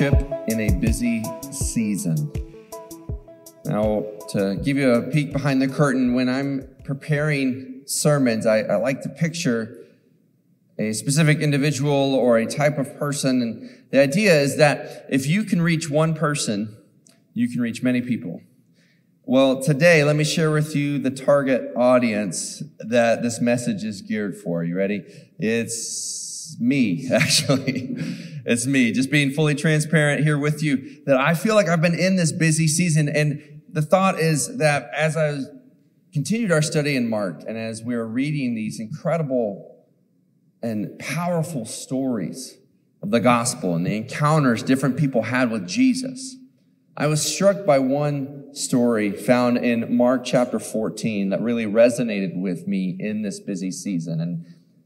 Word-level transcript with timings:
in 0.00 0.60
a 0.60 0.72
busy 0.78 1.22
season. 1.50 2.32
Now, 3.66 4.06
to 4.30 4.56
give 4.56 4.78
you 4.78 4.92
a 4.92 5.02
peek 5.02 5.32
behind 5.32 5.60
the 5.60 5.68
curtain, 5.68 6.14
when 6.14 6.28
I'm 6.28 6.66
preparing 6.84 7.82
sermons, 7.86 8.46
I, 8.46 8.60
I 8.60 8.76
like 8.76 9.02
to 9.02 9.10
picture 9.10 9.76
a 10.78 10.94
specific 10.94 11.40
individual 11.40 12.14
or 12.14 12.38
a 12.38 12.46
type 12.46 12.78
of 12.78 12.96
person. 12.96 13.42
And 13.42 13.84
the 13.90 14.00
idea 14.00 14.40
is 14.40 14.56
that 14.56 15.06
if 15.10 15.26
you 15.26 15.44
can 15.44 15.60
reach 15.60 15.90
one 15.90 16.14
person, 16.14 16.76
you 17.34 17.48
can 17.48 17.60
reach 17.60 17.82
many 17.82 18.00
people. 18.00 18.40
Well, 19.24 19.62
today, 19.62 20.02
let 20.02 20.16
me 20.16 20.24
share 20.24 20.50
with 20.50 20.74
you 20.74 20.98
the 20.98 21.10
target 21.10 21.72
audience 21.76 22.62
that 22.78 23.22
this 23.22 23.40
message 23.40 23.84
is 23.84 24.00
geared 24.00 24.36
for. 24.36 24.64
You 24.64 24.76
ready? 24.76 25.04
It's 25.38 26.29
me, 26.58 27.08
actually. 27.12 27.96
It's 28.46 28.66
me, 28.66 28.90
just 28.92 29.10
being 29.10 29.30
fully 29.30 29.54
transparent 29.54 30.24
here 30.24 30.38
with 30.38 30.62
you 30.62 31.02
that 31.06 31.18
I 31.18 31.34
feel 31.34 31.54
like 31.54 31.68
I've 31.68 31.82
been 31.82 31.98
in 31.98 32.16
this 32.16 32.32
busy 32.32 32.66
season. 32.66 33.08
And 33.08 33.62
the 33.68 33.82
thought 33.82 34.18
is 34.18 34.56
that 34.58 34.90
as 34.96 35.16
I 35.16 35.40
continued 36.12 36.50
our 36.50 36.62
study 36.62 36.96
in 36.96 37.08
Mark 37.08 37.42
and 37.46 37.56
as 37.56 37.82
we 37.82 37.96
were 37.96 38.06
reading 38.06 38.54
these 38.54 38.80
incredible 38.80 39.84
and 40.62 40.98
powerful 40.98 41.64
stories 41.64 42.58
of 43.02 43.10
the 43.10 43.20
gospel 43.20 43.74
and 43.74 43.86
the 43.86 43.96
encounters 43.96 44.62
different 44.62 44.96
people 44.96 45.22
had 45.22 45.50
with 45.50 45.68
Jesus, 45.68 46.36
I 46.96 47.06
was 47.06 47.22
struck 47.22 47.64
by 47.64 47.78
one 47.78 48.54
story 48.54 49.12
found 49.12 49.58
in 49.58 49.96
Mark 49.96 50.24
chapter 50.24 50.58
14 50.58 51.30
that 51.30 51.40
really 51.40 51.64
resonated 51.64 52.38
with 52.38 52.66
me 52.66 52.96
in 52.98 53.22
this 53.22 53.40
busy 53.40 53.70
season. 53.70 54.20
And 54.20 54.44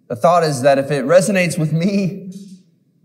the 0.09 0.17
thought 0.17 0.43
is 0.45 0.63
that 0.63 0.79
if 0.79 0.91
it 0.91 1.05
resonates 1.05 1.59
with 1.59 1.73
me, 1.73 2.33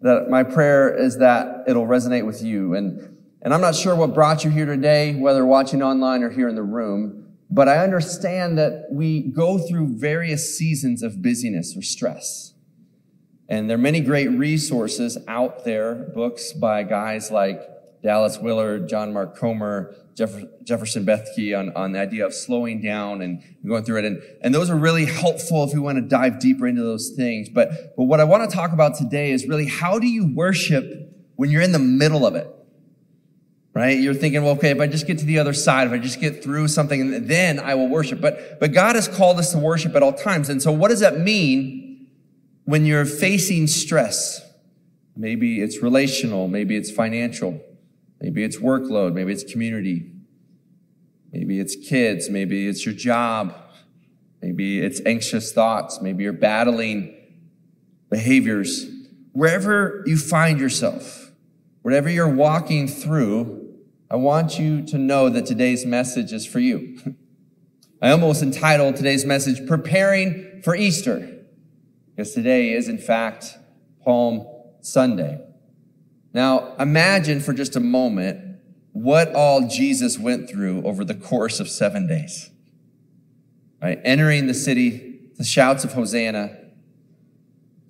that 0.02 0.30
my 0.30 0.44
prayer 0.44 0.94
is 0.95 1.17
that 1.17 1.63
it'll 1.67 1.88
resonate 1.88 2.25
with 2.25 2.41
you. 2.41 2.73
And, 2.73 3.17
and 3.41 3.53
I'm 3.53 3.61
not 3.61 3.75
sure 3.75 3.95
what 3.95 4.14
brought 4.14 4.44
you 4.44 4.52
here 4.52 4.66
today, 4.66 5.16
whether 5.16 5.45
watching 5.45 5.81
online 5.81 6.23
or 6.23 6.30
here 6.30 6.47
in 6.47 6.56
the 6.56 6.64
room, 6.64 7.19
but 7.50 7.67
I 7.67 7.80
understand 7.80 8.58
that 8.58 8.88
we 8.91 9.22
go 9.22 9.58
through 9.58 9.97
various 9.97 10.58
seasons 10.58 11.02
of 11.02 11.22
busyness 11.22 11.75
or 11.75 11.81
stress. 11.81 12.53
And 13.47 13.67
there 13.67 13.75
are 13.75 13.81
many 13.81 14.02
great 14.02 14.28
resources 14.28 15.17
out 15.28 15.66
there, 15.66 15.95
books 15.95 16.53
by 16.53 16.84
guys 16.84 17.31
like 17.31 17.61
Dallas 18.03 18.38
Willard, 18.38 18.88
John 18.88 19.11
Mark 19.11 19.36
Comer, 19.36 19.95
Jefferson 20.20 21.06
Bethke 21.06 21.58
on, 21.58 21.73
on 21.75 21.94
the 21.94 22.00
idea 22.00 22.25
of 22.25 22.34
slowing 22.34 22.81
down 22.81 23.22
and 23.22 23.42
going 23.66 23.84
through 23.84 24.00
it. 24.00 24.06
And, 24.06 24.22
and 24.42 24.53
those 24.53 24.70
are 24.70 24.75
really 24.75 25.06
helpful 25.06 25.64
if 25.64 25.73
we 25.73 25.80
want 25.80 25.98
to 25.98 26.02
dive 26.02 26.39
deeper 26.39 26.67
into 26.67 26.81
those 26.81 27.14
things. 27.16 27.48
But, 27.48 27.95
but 27.95 28.03
what 28.03 28.20
I 28.20 28.25
want 28.25 28.50
to 28.50 28.56
talk 28.56 28.73
about 28.73 28.95
today 28.95 29.31
is 29.31 29.47
really 29.47 29.67
how 29.67 29.97
do 29.97 30.08
you 30.08 30.34
worship 30.36 30.86
when 31.36 31.50
you're 31.50 31.62
in 31.62 31.72
the 31.72 31.80
middle 31.80 32.25
of 32.25 32.36
it? 32.36 32.47
Right? 33.73 33.97
You're 33.97 34.14
thinking, 34.14 34.44
well, 34.44 34.53
okay, 34.53 34.72
if 34.72 34.81
I 34.81 34.88
just 34.88 35.08
get 35.08 35.20
to 35.20 35.25
the 35.25 35.40
other 35.40 35.53
side, 35.53 35.88
if 35.88 35.94
I 35.94 36.00
just 36.00 36.20
get 36.20 36.44
through 36.44 36.67
something, 36.67 37.28
then 37.28 37.59
I 37.59 37.75
will 37.75 37.88
worship. 37.88 38.20
But, 38.20 38.59
but 38.59 38.73
God 38.73 38.95
has 38.95 39.08
called 39.08 39.40
us 39.40 39.53
to 39.53 39.59
worship 39.59 39.95
at 39.95 40.03
all 40.03 40.12
times. 40.12 40.50
And 40.50 40.62
so 40.62 40.72
what 40.72 40.90
does 40.90 41.00
that 41.00 41.20
mean 41.20 42.09
when 42.66 42.86
you're 42.86 43.06
facing 43.06 43.67
stress? 43.67 44.42
Maybe 45.16 45.62
it's 45.62 45.81
relational, 45.81 46.47
maybe 46.47 46.75
it's 46.75 46.92
financial. 46.92 47.62
Maybe 48.22 48.44
it's 48.44 48.58
workload. 48.58 49.14
Maybe 49.14 49.31
it's 49.31 49.50
community. 49.50 50.12
Maybe 51.31 51.59
it's 51.59 51.75
kids. 51.75 52.30
Maybe 52.30 52.67
it's 52.67 52.86
your 52.86 52.95
job. 52.95 53.56
Maybe 54.42 54.80
it's 54.80 55.02
anxious 55.06 55.52
thoughts. 55.52 56.02
Maybe 56.02 56.23
you're 56.23 56.34
battling 56.34 57.16
behaviors. 58.09 58.86
Wherever 59.34 60.03
you 60.06 60.17
find 60.17 60.59
yourself, 60.59 61.31
whatever 61.81 62.09
you're 62.09 62.34
walking 62.34 62.88
through, 62.88 63.75
I 64.09 64.16
want 64.16 64.58
you 64.58 64.86
to 64.88 64.97
know 64.97 65.30
that 65.30 65.45
today's 65.45 65.86
message 65.86 66.34
is 66.34 66.46
for 66.46 66.59
you. 66.59 67.00
I 68.01 68.12
almost 68.12 68.41
entitled 68.41 68.96
today's 68.96 69.25
message, 69.25 69.68
Preparing 69.68 70.62
for 70.63 70.74
Easter, 70.74 71.41
because 72.16 72.34
today 72.34 72.72
is, 72.72 72.88
in 72.88 72.97
fact, 72.97 73.57
Palm 74.03 74.47
Sunday. 74.81 75.40
Now, 76.34 76.75
imagine 76.78 77.40
for 77.40 77.53
just 77.53 77.75
a 77.75 77.79
moment 77.79 78.59
what 78.91 79.34
all 79.34 79.67
Jesus 79.67 80.17
went 80.19 80.50
through 80.50 80.84
over 80.84 81.03
the 81.03 81.16
course 81.16 81.59
of 81.59 81.69
seven 81.69 82.07
days. 82.07 82.50
Right? 83.81 84.00
Entering 84.03 84.47
the 84.47 84.53
city, 84.53 85.19
the 85.38 85.44
shouts 85.44 85.84
of 85.84 85.94
Hosanna, 85.94 86.57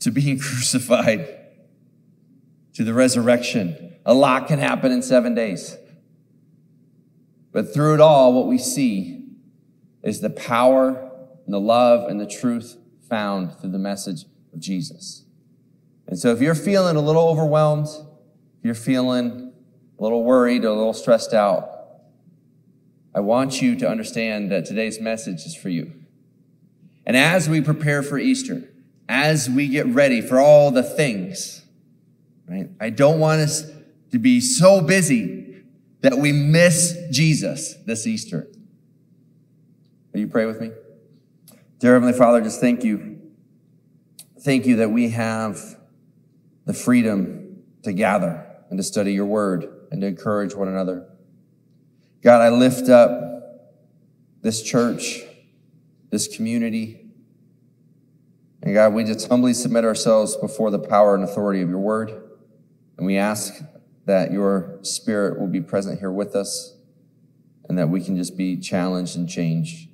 to 0.01 0.11
being 0.11 0.39
crucified, 0.39 1.28
to 2.73 2.83
the 2.83 2.94
resurrection. 2.94 3.95
A 4.05 4.13
lot 4.13 4.47
can 4.47 4.59
happen 4.59 4.91
in 4.91 5.01
seven 5.01 5.35
days. 5.35 5.75
But 7.51 7.73
through 7.73 7.95
it 7.95 8.01
all, 8.01 8.33
what 8.33 8.47
we 8.47 8.57
see 8.57 9.25
is 10.03 10.22
the 10.22 10.29
power 10.29 11.09
and 11.45 11.53
the 11.53 11.59
love 11.59 12.09
and 12.09 12.19
the 12.19 12.28
truth 12.28 12.78
found 13.09 13.55
through 13.55 13.72
the 13.72 13.79
message 13.79 14.25
of 14.53 14.59
Jesus. 14.59 15.25
And 16.07 16.17
so 16.17 16.31
if 16.31 16.41
you're 16.41 16.55
feeling 16.55 16.95
a 16.95 17.01
little 17.01 17.28
overwhelmed, 17.28 17.88
if 18.59 18.66
you're 18.66 18.75
feeling 18.75 19.53
a 19.97 20.03
little 20.03 20.24
worried 20.24 20.66
or 20.66 20.70
a 20.70 20.75
little 20.75 20.94
stressed 20.94 21.34
out, 21.34 21.70
I 23.16 23.22
want 23.22 23.62
you 23.62 23.75
to 23.78 23.90
understand 23.90 24.52
that 24.52 24.66
today's 24.66 25.00
message 25.00 25.46
is 25.46 25.56
for 25.56 25.70
you. 25.70 25.94
And 27.06 27.16
as 27.16 27.47
we 27.47 27.62
prepare 27.62 28.03
for 28.03 28.20
Easter, 28.20 28.70
as 29.08 29.50
we 29.50 29.70
get 29.70 29.88
ready 29.88 30.22
for 30.22 30.40
all 30.40 30.72
the 30.72 30.84
things, 30.84 31.64
right? 32.47 32.70
I 32.81 32.90
don't 32.90 33.20
want 33.20 33.42
us 33.42 33.64
to 34.12 34.20
be 34.20 34.42
so 34.42 34.81
busy 34.81 35.64
that 36.02 36.18
we 36.18 36.34
miss 36.34 36.97
Jesus 37.12 37.76
this 37.86 38.06
Easter. 38.06 38.47
Will 40.12 40.20
you 40.20 40.28
pray 40.28 40.46
with 40.46 40.59
me? 40.59 40.72
Dear 41.80 41.94
Heavenly 41.94 42.14
Father, 42.14 42.41
just 42.41 42.59
thank 42.59 42.84
you. 42.84 43.22
Thank 44.41 44.66
you 44.66 44.78
that 44.78 44.91
we 44.91 45.09
have 45.09 45.78
the 46.66 46.74
freedom 46.74 47.64
to 47.84 47.94
gather 47.94 48.48
and 48.69 48.78
to 48.78 48.84
study 48.84 49.13
your 49.13 49.25
word 49.25 49.68
and 49.91 50.02
to 50.02 50.07
encourage 50.07 50.56
one 50.56 50.68
another. 50.68 51.07
God, 52.22 52.41
I 52.41 52.50
lift 52.50 52.90
up 52.90 53.30
this 54.41 54.62
church, 54.62 55.22
this 56.12 56.28
community. 56.28 57.08
And 58.62 58.74
God, 58.74 58.94
we 58.94 59.03
just 59.03 59.28
humbly 59.28 59.53
submit 59.53 59.85
ourselves 59.85 60.35
before 60.35 60.69
the 60.72 60.79
power 60.79 61.16
and 61.16 61.24
authority 61.24 61.62
of 61.62 61.69
your 61.69 61.79
word. 61.79 62.12
And 62.97 63.06
we 63.06 63.18
ask 63.18 63.53
that 64.06 64.31
your 64.31 64.79
spirit 64.81 65.40
will 65.40 65.47
be 65.47 65.62
present 65.62 66.00
here 66.00 66.12
with 66.12 66.35
us 66.35 66.75
and 67.68 67.78
that 67.78 67.90
we 67.90 68.02
can 68.02 68.18
just 68.18 68.35
be 68.35 68.58
challenged 68.58 69.16
and 69.16 69.29
changed 69.29 69.90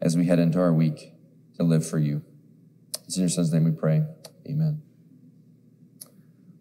as 0.00 0.16
we 0.16 0.26
head 0.26 0.38
into 0.38 0.58
our 0.58 0.72
week 0.72 1.12
to 1.56 1.62
live 1.62 1.86
for 1.86 1.98
you. 1.98 2.22
It's 3.04 3.16
in 3.16 3.22
your 3.22 3.28
son's 3.28 3.52
name 3.52 3.64
we 3.64 3.72
pray. 3.72 4.02
Amen. 4.48 4.89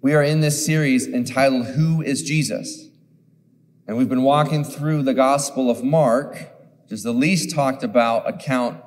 We 0.02 0.14
are 0.14 0.24
in 0.24 0.40
this 0.40 0.66
series 0.66 1.08
entitled 1.08 1.66
Who 1.66 2.02
is 2.02 2.24
Jesus? 2.24 2.88
And 3.86 3.98
we've 3.98 4.08
been 4.08 4.24
walking 4.24 4.64
through 4.64 5.04
the 5.04 5.14
Gospel 5.14 5.70
of 5.70 5.84
Mark, 5.84 6.36
which 6.84 6.94
is 6.94 7.04
the 7.04 7.12
least 7.12 7.54
talked 7.54 7.84
about 7.84 8.26
account 8.26 8.82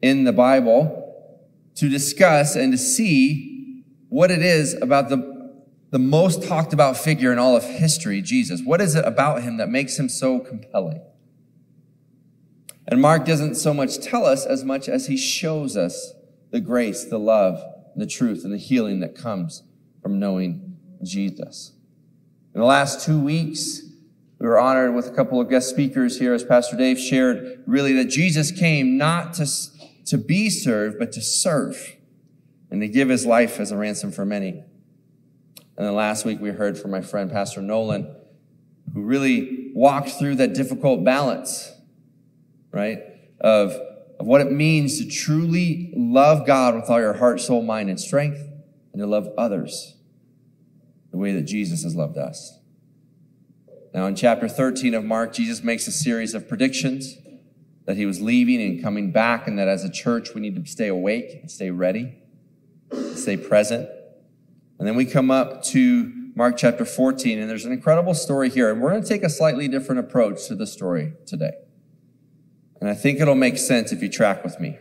in 0.00 0.24
the 0.24 0.32
Bible, 0.32 1.36
to 1.74 1.90
discuss 1.90 2.56
and 2.56 2.72
to 2.72 2.78
see 2.78 3.84
what 4.08 4.30
it 4.30 4.40
is 4.40 4.72
about 4.80 5.10
the, 5.10 5.60
the 5.90 5.98
most 5.98 6.42
talked 6.42 6.72
about 6.72 6.96
figure 6.96 7.32
in 7.32 7.38
all 7.38 7.54
of 7.54 7.62
history, 7.62 8.22
Jesus. 8.22 8.62
What 8.64 8.80
is 8.80 8.94
it 8.94 9.04
about 9.04 9.42
him 9.42 9.58
that 9.58 9.68
makes 9.68 9.98
him 9.98 10.08
so 10.08 10.38
compelling? 10.38 11.02
And 12.88 13.02
Mark 13.02 13.26
doesn't 13.26 13.56
so 13.56 13.74
much 13.74 14.00
tell 14.00 14.24
us 14.24 14.46
as 14.46 14.64
much 14.64 14.88
as 14.88 15.06
he 15.06 15.18
shows 15.18 15.76
us 15.76 16.14
the 16.50 16.60
grace, 16.60 17.04
the 17.04 17.18
love, 17.18 17.62
the 17.94 18.06
truth, 18.06 18.42
and 18.42 18.54
the 18.54 18.58
healing 18.58 19.00
that 19.00 19.14
comes 19.14 19.64
from 20.02 20.18
knowing 20.18 20.76
Jesus. 21.02 21.72
In 22.54 22.60
the 22.60 22.66
last 22.66 23.04
two 23.04 23.20
weeks, 23.20 23.82
we 24.38 24.46
were 24.46 24.58
honored 24.58 24.94
with 24.94 25.08
a 25.08 25.12
couple 25.12 25.40
of 25.40 25.48
guest 25.48 25.68
speakers 25.68 26.18
here 26.18 26.34
as 26.34 26.42
Pastor 26.42 26.76
Dave 26.76 26.98
shared 26.98 27.62
really 27.66 27.92
that 27.94 28.06
Jesus 28.06 28.50
came 28.50 28.96
not 28.96 29.34
to, 29.34 29.46
to 30.06 30.18
be 30.18 30.50
served, 30.50 30.98
but 30.98 31.12
to 31.12 31.20
serve 31.20 31.96
and 32.70 32.80
to 32.80 32.88
give 32.88 33.08
his 33.08 33.26
life 33.26 33.60
as 33.60 33.70
a 33.70 33.76
ransom 33.76 34.10
for 34.12 34.24
many. 34.24 34.50
And 35.76 35.86
then 35.86 35.94
last 35.94 36.24
week 36.24 36.40
we 36.40 36.50
heard 36.50 36.78
from 36.78 36.90
my 36.90 37.00
friend 37.00 37.30
Pastor 37.30 37.62
Nolan, 37.62 38.14
who 38.92 39.02
really 39.02 39.70
walked 39.74 40.10
through 40.10 40.36
that 40.36 40.54
difficult 40.54 41.04
balance, 41.04 41.72
right? 42.72 42.98
Of, 43.40 43.72
of 44.18 44.26
what 44.26 44.40
it 44.40 44.50
means 44.50 44.98
to 44.98 45.08
truly 45.08 45.92
love 45.96 46.46
God 46.46 46.74
with 46.74 46.90
all 46.90 47.00
your 47.00 47.14
heart, 47.14 47.40
soul, 47.40 47.62
mind, 47.62 47.88
and 47.88 48.00
strength 48.00 48.49
and 48.92 49.00
to 49.00 49.06
love 49.06 49.28
others 49.36 49.96
the 51.10 51.18
way 51.18 51.32
that 51.32 51.42
Jesus 51.42 51.82
has 51.82 51.94
loved 51.94 52.16
us. 52.16 52.58
Now, 53.92 54.06
in 54.06 54.14
chapter 54.14 54.48
13 54.48 54.94
of 54.94 55.04
Mark, 55.04 55.32
Jesus 55.32 55.62
makes 55.64 55.86
a 55.88 55.92
series 55.92 56.34
of 56.34 56.48
predictions 56.48 57.16
that 57.86 57.96
he 57.96 58.06
was 58.06 58.20
leaving 58.20 58.62
and 58.62 58.80
coming 58.80 59.10
back, 59.10 59.48
and 59.48 59.58
that 59.58 59.66
as 59.66 59.84
a 59.84 59.90
church, 59.90 60.34
we 60.34 60.40
need 60.40 60.54
to 60.54 60.70
stay 60.70 60.86
awake 60.86 61.38
and 61.40 61.50
stay 61.50 61.70
ready, 61.70 62.14
stay 63.14 63.36
present. 63.36 63.88
And 64.78 64.86
then 64.86 64.94
we 64.94 65.04
come 65.04 65.30
up 65.30 65.64
to 65.64 66.12
Mark 66.36 66.56
chapter 66.56 66.84
14, 66.84 67.40
and 67.40 67.50
there's 67.50 67.64
an 67.64 67.72
incredible 67.72 68.14
story 68.14 68.48
here. 68.48 68.70
And 68.70 68.80
we're 68.80 68.90
going 68.90 69.02
to 69.02 69.08
take 69.08 69.24
a 69.24 69.28
slightly 69.28 69.66
different 69.66 69.98
approach 69.98 70.46
to 70.46 70.54
the 70.54 70.66
story 70.66 71.14
today. 71.26 71.52
And 72.80 72.88
I 72.88 72.94
think 72.94 73.20
it'll 73.20 73.34
make 73.34 73.58
sense 73.58 73.92
if 73.92 74.02
you 74.02 74.08
track 74.08 74.44
with 74.44 74.60
me. 74.60 74.78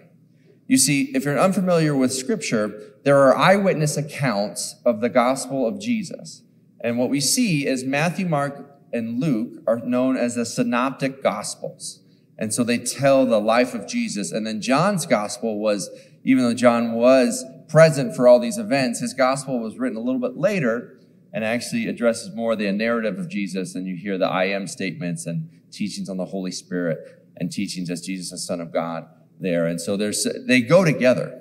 You 0.69 0.77
see, 0.77 1.09
if 1.15 1.25
you're 1.25 1.39
unfamiliar 1.39 1.95
with 1.95 2.13
scripture, 2.13 2.93
there 3.03 3.17
are 3.17 3.35
eyewitness 3.35 3.97
accounts 3.97 4.75
of 4.85 5.01
the 5.01 5.09
gospel 5.09 5.67
of 5.67 5.81
Jesus. 5.81 6.43
And 6.81 6.99
what 6.99 7.09
we 7.09 7.19
see 7.19 7.65
is 7.65 7.83
Matthew, 7.83 8.27
Mark, 8.27 8.79
and 8.93 9.19
Luke 9.19 9.63
are 9.65 9.79
known 9.79 10.15
as 10.15 10.35
the 10.35 10.45
synoptic 10.45 11.23
gospels. 11.23 12.01
And 12.37 12.53
so 12.53 12.63
they 12.63 12.77
tell 12.77 13.25
the 13.25 13.41
life 13.41 13.73
of 13.73 13.87
Jesus. 13.87 14.31
And 14.31 14.45
then 14.45 14.61
John's 14.61 15.07
gospel 15.07 15.57
was, 15.57 15.89
even 16.23 16.43
though 16.43 16.53
John 16.53 16.93
was 16.93 17.43
present 17.67 18.15
for 18.15 18.27
all 18.27 18.39
these 18.39 18.59
events, 18.59 18.99
his 18.99 19.15
gospel 19.15 19.57
was 19.57 19.79
written 19.79 19.97
a 19.97 20.01
little 20.01 20.21
bit 20.21 20.37
later 20.37 20.99
and 21.33 21.43
actually 21.43 21.87
addresses 21.87 22.35
more 22.35 22.55
the 22.55 22.71
narrative 22.71 23.17
of 23.17 23.27
Jesus. 23.27 23.73
And 23.73 23.87
you 23.87 23.95
hear 23.95 24.19
the 24.19 24.27
I 24.27 24.45
am 24.45 24.67
statements 24.67 25.25
and 25.25 25.49
teachings 25.71 26.09
on 26.09 26.17
the 26.17 26.25
Holy 26.25 26.51
Spirit 26.51 27.25
and 27.37 27.51
teachings 27.51 27.89
as 27.89 28.01
Jesus, 28.01 28.29
the 28.29 28.37
Son 28.37 28.61
of 28.61 28.71
God, 28.71 29.07
there. 29.39 29.65
And 29.65 29.79
so 29.79 29.97
there's, 29.97 30.27
they 30.45 30.61
go 30.61 30.83
together. 30.83 31.35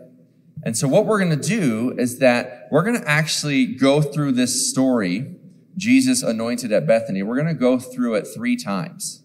And 0.62 0.76
so 0.76 0.88
what 0.88 1.06
we're 1.06 1.18
going 1.18 1.38
to 1.38 1.48
do 1.48 1.94
is 1.98 2.18
that 2.18 2.68
we're 2.70 2.82
going 2.82 3.00
to 3.00 3.08
actually 3.08 3.66
go 3.66 4.00
through 4.00 4.32
this 4.32 4.70
story, 4.70 5.36
Jesus 5.76 6.22
anointed 6.22 6.72
at 6.72 6.86
Bethany. 6.86 7.22
We're 7.22 7.36
going 7.36 7.46
to 7.46 7.54
go 7.54 7.78
through 7.78 8.14
it 8.14 8.26
three 8.26 8.56
times. 8.56 9.22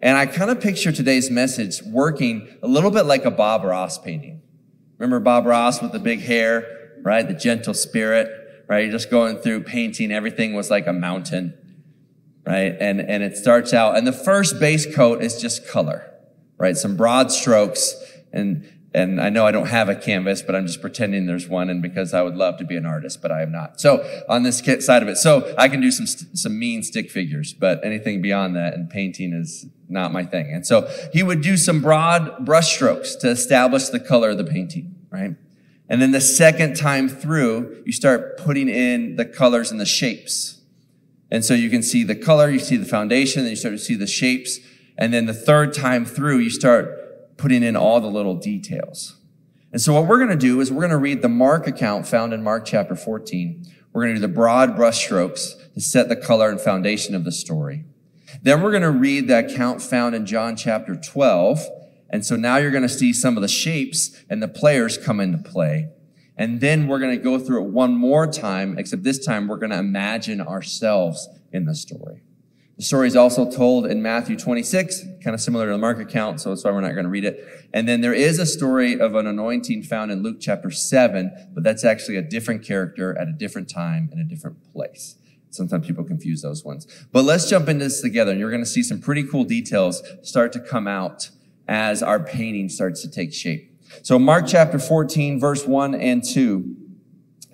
And 0.00 0.16
I 0.16 0.26
kind 0.26 0.50
of 0.50 0.60
picture 0.60 0.92
today's 0.92 1.30
message 1.30 1.82
working 1.82 2.48
a 2.62 2.68
little 2.68 2.90
bit 2.90 3.06
like 3.06 3.24
a 3.24 3.30
Bob 3.30 3.64
Ross 3.64 3.98
painting. 3.98 4.42
Remember 4.98 5.20
Bob 5.20 5.46
Ross 5.46 5.82
with 5.82 5.92
the 5.92 5.98
big 5.98 6.20
hair, 6.20 6.92
right? 7.02 7.26
The 7.26 7.34
gentle 7.34 7.74
spirit, 7.74 8.64
right? 8.68 8.90
Just 8.90 9.10
going 9.10 9.38
through 9.38 9.64
painting. 9.64 10.12
Everything 10.12 10.54
was 10.54 10.70
like 10.70 10.86
a 10.86 10.92
mountain, 10.92 11.54
right? 12.46 12.76
And, 12.78 13.00
and 13.00 13.22
it 13.22 13.36
starts 13.36 13.74
out, 13.74 13.96
and 13.96 14.06
the 14.06 14.12
first 14.12 14.60
base 14.60 14.92
coat 14.94 15.22
is 15.22 15.40
just 15.40 15.66
color, 15.66 16.12
right? 16.58 16.76
Some 16.76 16.96
broad 16.96 17.30
strokes. 17.32 17.94
And, 18.32 18.70
and 18.94 19.20
I 19.20 19.28
know 19.28 19.46
I 19.46 19.52
don't 19.52 19.66
have 19.66 19.88
a 19.88 19.94
canvas, 19.94 20.42
but 20.42 20.54
I'm 20.54 20.66
just 20.66 20.80
pretending 20.80 21.26
there's 21.26 21.48
one. 21.48 21.70
And 21.70 21.82
because 21.82 22.14
I 22.14 22.22
would 22.22 22.36
love 22.36 22.56
to 22.58 22.64
be 22.64 22.76
an 22.76 22.86
artist, 22.86 23.20
but 23.20 23.30
I 23.30 23.42
am 23.42 23.52
not. 23.52 23.80
So 23.80 24.04
on 24.28 24.42
this 24.42 24.58
side 24.84 25.02
of 25.02 25.08
it, 25.08 25.16
so 25.16 25.54
I 25.58 25.68
can 25.68 25.80
do 25.80 25.90
some, 25.90 26.06
some 26.06 26.58
mean 26.58 26.82
stick 26.82 27.10
figures, 27.10 27.52
but 27.52 27.84
anything 27.84 28.22
beyond 28.22 28.56
that 28.56 28.74
and 28.74 28.88
painting 28.88 29.32
is 29.32 29.66
not 29.88 30.12
my 30.12 30.24
thing. 30.24 30.52
And 30.52 30.66
so 30.66 30.90
he 31.12 31.22
would 31.22 31.42
do 31.42 31.56
some 31.56 31.80
broad 31.80 32.44
brush 32.44 32.74
strokes 32.74 33.14
to 33.16 33.28
establish 33.28 33.88
the 33.88 34.00
color 34.00 34.30
of 34.30 34.38
the 34.38 34.44
painting, 34.44 34.94
right? 35.10 35.36
And 35.88 36.02
then 36.02 36.10
the 36.10 36.20
second 36.20 36.74
time 36.74 37.08
through, 37.08 37.82
you 37.86 37.92
start 37.92 38.38
putting 38.38 38.68
in 38.68 39.16
the 39.16 39.24
colors 39.24 39.70
and 39.70 39.80
the 39.80 39.86
shapes. 39.86 40.60
And 41.30 41.44
so 41.44 41.54
you 41.54 41.70
can 41.70 41.82
see 41.82 42.02
the 42.02 42.14
color, 42.14 42.50
you 42.50 42.58
see 42.58 42.76
the 42.76 42.86
foundation, 42.86 43.42
then 43.42 43.50
you 43.50 43.56
start 43.56 43.74
to 43.74 43.78
see 43.78 43.94
the 43.94 44.06
shapes. 44.06 44.58
And 44.98 45.12
then 45.12 45.26
the 45.26 45.34
third 45.34 45.72
time 45.72 46.04
through, 46.04 46.38
you 46.38 46.50
start 46.50 47.36
putting 47.36 47.62
in 47.62 47.76
all 47.76 48.00
the 48.00 48.06
little 48.06 48.34
details. 48.34 49.16
And 49.72 49.80
so 49.80 49.92
what 49.92 50.06
we're 50.06 50.18
going 50.18 50.30
to 50.30 50.36
do 50.36 50.60
is 50.60 50.72
we're 50.72 50.80
going 50.80 50.90
to 50.90 50.96
read 50.96 51.22
the 51.22 51.28
Mark 51.28 51.66
account 51.66 52.06
found 52.06 52.32
in 52.32 52.42
Mark 52.42 52.64
chapter 52.64 52.96
14. 52.96 53.66
We're 53.92 54.02
going 54.02 54.14
to 54.14 54.20
do 54.20 54.26
the 54.26 54.32
broad 54.32 54.76
brushstrokes 54.76 55.74
to 55.74 55.80
set 55.80 56.08
the 56.08 56.16
color 56.16 56.50
and 56.50 56.60
foundation 56.60 57.14
of 57.14 57.24
the 57.24 57.32
story. 57.32 57.84
Then 58.42 58.62
we're 58.62 58.70
going 58.70 58.82
to 58.82 58.90
read 58.90 59.28
the 59.28 59.38
account 59.38 59.82
found 59.82 60.14
in 60.14 60.26
John 60.26 60.56
chapter 60.56 60.94
12. 60.94 61.66
And 62.10 62.24
so 62.24 62.36
now 62.36 62.56
you're 62.56 62.70
going 62.70 62.82
to 62.82 62.88
see 62.88 63.12
some 63.12 63.36
of 63.36 63.42
the 63.42 63.48
shapes 63.48 64.22
and 64.30 64.42
the 64.42 64.48
players 64.48 64.96
come 64.96 65.20
into 65.20 65.38
play. 65.38 65.88
And 66.36 66.60
then 66.60 66.86
we're 66.86 66.98
going 66.98 67.16
to 67.16 67.22
go 67.22 67.38
through 67.38 67.64
it 67.64 67.70
one 67.70 67.96
more 67.96 68.26
time, 68.26 68.78
except 68.78 69.02
this 69.02 69.24
time 69.24 69.48
we're 69.48 69.56
going 69.56 69.70
to 69.70 69.78
imagine 69.78 70.40
ourselves 70.40 71.28
in 71.52 71.64
the 71.64 71.74
story. 71.74 72.22
The 72.76 72.82
story 72.82 73.08
is 73.08 73.16
also 73.16 73.50
told 73.50 73.86
in 73.86 74.02
Matthew 74.02 74.36
26, 74.36 75.02
kind 75.24 75.32
of 75.32 75.40
similar 75.40 75.64
to 75.64 75.72
the 75.72 75.78
Mark 75.78 75.98
account, 75.98 76.42
so 76.42 76.50
that's 76.50 76.62
why 76.62 76.70
we're 76.70 76.82
not 76.82 76.92
going 76.92 77.04
to 77.04 77.10
read 77.10 77.24
it. 77.24 77.68
And 77.72 77.88
then 77.88 78.02
there 78.02 78.12
is 78.12 78.38
a 78.38 78.44
story 78.44 79.00
of 79.00 79.14
an 79.14 79.26
anointing 79.26 79.84
found 79.84 80.12
in 80.12 80.22
Luke 80.22 80.36
chapter 80.40 80.70
7, 80.70 81.52
but 81.54 81.64
that's 81.64 81.86
actually 81.86 82.16
a 82.16 82.22
different 82.22 82.62
character 82.62 83.18
at 83.18 83.28
a 83.28 83.32
different 83.32 83.70
time 83.70 84.10
in 84.12 84.18
a 84.18 84.24
different 84.24 84.58
place. 84.74 85.16
Sometimes 85.48 85.86
people 85.86 86.04
confuse 86.04 86.42
those 86.42 86.66
ones. 86.66 86.86
But 87.12 87.24
let's 87.24 87.48
jump 87.48 87.66
into 87.70 87.84
this 87.84 88.02
together, 88.02 88.32
and 88.32 88.38
you're 88.38 88.50
going 88.50 88.62
to 88.62 88.68
see 88.68 88.82
some 88.82 89.00
pretty 89.00 89.24
cool 89.24 89.44
details 89.44 90.02
start 90.22 90.52
to 90.52 90.60
come 90.60 90.86
out 90.86 91.30
as 91.66 92.02
our 92.02 92.20
painting 92.20 92.68
starts 92.68 93.00
to 93.00 93.10
take 93.10 93.32
shape. 93.32 93.72
So 94.02 94.18
Mark 94.18 94.46
chapter 94.46 94.78
14, 94.78 95.40
verse 95.40 95.66
1 95.66 95.94
and 95.94 96.22
2. 96.22 96.76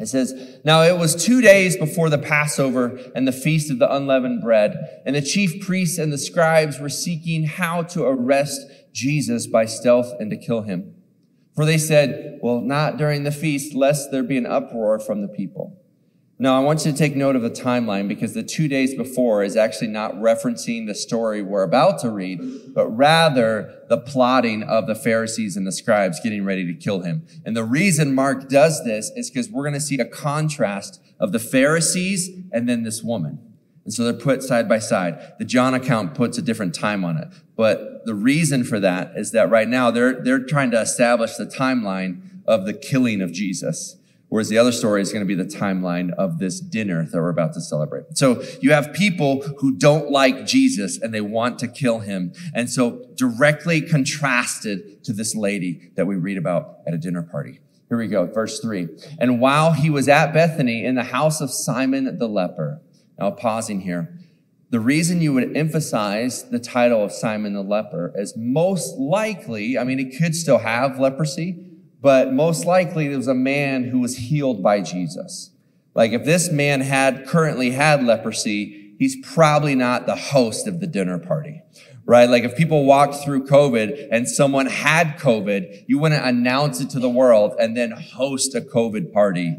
It 0.03 0.09
says, 0.09 0.59
Now 0.65 0.83
it 0.83 0.99
was 0.99 1.15
two 1.15 1.41
days 1.41 1.77
before 1.77 2.11
the 2.11 2.19
Passover 2.19 2.99
and 3.15 3.27
the 3.27 3.33
feast 3.33 3.71
of 3.71 3.79
the 3.79 3.95
unleavened 3.95 4.43
bread, 4.43 5.03
and 5.07 5.15
the 5.15 5.23
chief 5.23 5.65
priests 5.65 5.97
and 5.97 6.13
the 6.13 6.19
scribes 6.19 6.81
were 6.81 6.89
seeking 6.89 7.45
how 7.45 7.85
to 7.85 8.05
arrest 8.05 8.61
Jesus 8.93 9.47
by 9.47 9.65
stealth 9.65 10.13
and 10.19 10.29
to 10.33 10.37
kill 10.37 10.63
him. 10.63 10.97
For 11.55 11.65
they 11.65 11.79
said, 11.79 12.41
Well, 12.43 12.61
not 12.61 12.97
during 12.97 13.23
the 13.23 13.31
feast, 13.31 13.75
lest 13.75 14.11
there 14.11 14.25
be 14.25 14.37
an 14.37 14.47
uproar 14.47 14.99
from 14.99 15.23
the 15.23 15.29
people. 15.29 15.82
Now, 16.43 16.57
I 16.57 16.59
want 16.59 16.85
you 16.85 16.91
to 16.91 16.99
take 16.99 17.15
note 17.15 17.37
of 17.37 17.43
the 17.43 17.51
timeline 17.51 18.09
because 18.09 18.35
the 18.35 18.43
two 18.43 18.67
days 18.67 18.97
before 18.97 19.45
is 19.45 19.57
actually 19.57 19.87
not 19.87 20.15
referencing 20.15 20.89
the 20.89 20.95
story 20.97 21.41
we're 21.41 21.63
about 21.63 22.01
to 22.01 22.11
read, 22.11 22.75
but 22.75 22.89
rather 22.89 23.73
the 23.89 23.99
plotting 23.99 24.65
of 24.65 24.89
the 24.89 24.97
Pharisees 24.97 25.57
and 25.57 25.65
the 25.65 25.71
scribes 25.71 26.19
getting 26.19 26.45
ready 26.45 26.67
to 26.67 26.75
kill 26.75 27.03
him. 27.03 27.25
And 27.47 27.57
the 27.57 27.63
reason 27.63 28.13
Mark 28.13 28.49
does 28.49 28.83
this 28.83 29.13
is 29.15 29.31
because 29.31 29.51
we're 29.51 29.63
going 29.63 29.75
to 29.75 29.81
see 29.81 30.01
a 30.01 30.05
contrast 30.05 31.01
of 31.21 31.31
the 31.31 31.39
Pharisees 31.39 32.31
and 32.51 32.69
then 32.69 32.83
this 32.83 33.05
woman. 33.05 33.39
And 33.85 33.95
so 33.95 34.03
they're 34.03 34.13
put 34.13 34.43
side 34.43 34.69
by 34.69 34.81
side. 34.81 35.35
The 35.39 35.45
John 35.45 35.75
account 35.75 36.17
puts 36.17 36.39
a 36.39 36.43
different 36.43 36.75
time 36.75 37.05
on 37.05 37.19
it. 37.19 37.29
But 37.55 38.05
the 38.05 38.17
reason 38.17 38.65
for 38.65 38.81
that 38.81 39.13
is 39.15 39.31
that 39.31 39.49
right 39.49 39.69
now 39.69 39.93
they're, 39.93 40.21
they're 40.21 40.45
trying 40.45 40.73
to 40.73 40.81
establish 40.81 41.37
the 41.37 41.47
timeline 41.47 42.43
of 42.49 42.67
the 42.67 42.73
killing 42.73 43.21
of 43.21 43.31
Jesus. 43.31 43.97
Whereas 44.33 44.49
the 44.49 44.57
other 44.57 44.73
story 44.73 45.03
is 45.03 45.13
going 45.13 45.21
to 45.21 45.27
be 45.27 45.35
the 45.35 45.45
timeline 45.45 46.11
of 46.15 46.39
this 46.39 46.59
dinner 46.59 47.05
that 47.05 47.19
we're 47.21 47.29
about 47.29 47.53
to 47.53 47.61
celebrate. 47.61 48.17
So 48.17 48.43
you 48.63 48.73
have 48.73 48.95
people 48.95 49.43
who 49.59 49.77
don't 49.77 50.11
like 50.11 50.47
Jesus 50.47 50.99
and 50.99 51.13
they 51.13 51.21
want 51.21 51.59
to 51.59 51.69
kill 51.69 51.99
him. 51.99 52.33
And 52.55 52.71
so 52.71 53.05
directly 53.15 53.83
contrasted 53.83 55.05
to 55.05 55.13
this 55.13 55.35
lady 55.35 55.91
that 55.97 56.07
we 56.07 56.17
read 56.17 56.39
about 56.39 56.79
at 56.87 56.95
a 56.95 56.97
dinner 56.97 57.23
party. 57.23 57.61
Here 57.91 57.99
we 57.99 58.07
go, 58.07 58.25
verse 58.25 58.59
three. 58.59 58.89
And 59.21 59.39
while 59.39 59.75
he 59.75 59.91
was 59.91 60.09
at 60.09 60.33
Bethany 60.33 60.83
in 60.83 60.95
the 60.95 61.05
house 61.05 61.43
of 61.43 61.51
Simon 61.51 62.17
the 62.17 62.27
leper. 62.27 62.81
Now 63.19 63.33
pausing 63.33 63.83
here. 63.83 64.19
The 64.71 64.81
reason 64.81 65.21
you 65.21 65.35
would 65.35 65.55
emphasize 65.55 66.49
the 66.49 66.59
title 66.59 67.05
of 67.05 67.13
Simon 67.13 67.53
the 67.53 67.61
leper 67.61 68.15
is 68.17 68.33
most 68.35 68.97
likely, 68.97 69.77
I 69.77 69.85
mean, 69.85 69.99
he 69.99 70.07
could 70.07 70.35
still 70.35 70.57
have 70.57 70.99
leprosy, 70.99 71.69
but 72.03 72.33
most 72.33 72.67
likely 72.67 73.07
it 73.07 73.17
was 73.17 73.29
a 73.29 73.35
man 73.35 73.85
who 73.85 74.01
was 74.01 74.17
healed 74.17 74.63
by 74.63 74.81
Jesus. 74.81 75.53
Like 75.95 76.13
if 76.13 76.25
this 76.25 76.51
man 76.51 76.81
had 76.81 77.27
currently 77.27 77.71
had 77.71 78.03
leprosy, 78.03 78.95
he's 78.99 79.17
probably 79.25 79.77
not 79.77 80.07
the 80.07 80.17
host 80.17 80.67
of 80.67 80.81
the 80.81 80.87
dinner 80.89 81.19
party, 81.19 81.63
right? 82.05 82.29
Like 82.29 82.43
if 82.43 82.57
people 82.57 82.85
walked 82.85 83.17
through 83.17 83.47
COVID 83.47 84.09
and 84.11 84.29
someone 84.29 84.67
had 84.67 85.17
COVID, 85.19 85.85
you 85.87 85.99
wouldn't 85.99 86.27
announce 86.27 86.81
it 86.81 86.91
to 86.91 86.99
the 86.99 87.09
world 87.09 87.55
and 87.61 87.77
then 87.77 87.93
host 87.93 88.55
a 88.57 88.61
COVID 88.61 89.13
party 89.13 89.57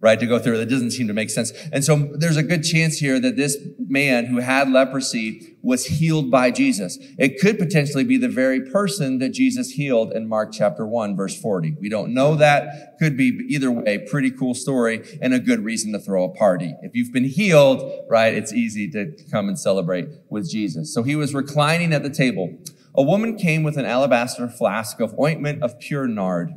right, 0.00 0.20
to 0.20 0.26
go 0.26 0.38
through. 0.38 0.58
That 0.58 0.68
doesn't 0.68 0.92
seem 0.92 1.08
to 1.08 1.14
make 1.14 1.30
sense. 1.30 1.52
And 1.72 1.84
so 1.84 2.10
there's 2.14 2.36
a 2.36 2.42
good 2.42 2.62
chance 2.62 2.98
here 2.98 3.18
that 3.18 3.36
this 3.36 3.56
man 3.78 4.26
who 4.26 4.38
had 4.38 4.70
leprosy 4.70 5.56
was 5.62 5.86
healed 5.86 6.30
by 6.30 6.50
Jesus. 6.50 6.98
It 7.18 7.40
could 7.40 7.58
potentially 7.58 8.04
be 8.04 8.16
the 8.16 8.28
very 8.28 8.60
person 8.70 9.18
that 9.18 9.30
Jesus 9.30 9.70
healed 9.70 10.12
in 10.12 10.28
Mark 10.28 10.52
chapter 10.52 10.86
1, 10.86 11.16
verse 11.16 11.38
40. 11.40 11.76
We 11.80 11.88
don't 11.88 12.14
know 12.14 12.36
that. 12.36 12.96
Could 13.00 13.16
be 13.16 13.44
either 13.48 13.70
way, 13.70 13.98
pretty 13.98 14.30
cool 14.30 14.54
story 14.54 15.18
and 15.20 15.34
a 15.34 15.40
good 15.40 15.64
reason 15.64 15.92
to 15.92 15.98
throw 15.98 16.24
a 16.24 16.28
party. 16.28 16.74
If 16.82 16.94
you've 16.94 17.12
been 17.12 17.24
healed, 17.24 18.06
right, 18.08 18.34
it's 18.34 18.52
easy 18.52 18.88
to 18.90 19.16
come 19.30 19.48
and 19.48 19.58
celebrate 19.58 20.08
with 20.28 20.48
Jesus. 20.50 20.94
So 20.94 21.02
he 21.02 21.16
was 21.16 21.34
reclining 21.34 21.92
at 21.92 22.02
the 22.02 22.10
table. 22.10 22.56
A 22.96 23.02
woman 23.02 23.36
came 23.36 23.62
with 23.62 23.76
an 23.76 23.84
alabaster 23.84 24.48
flask 24.48 25.00
of 25.00 25.14
ointment 25.18 25.62
of 25.62 25.78
pure 25.78 26.06
nard 26.06 26.52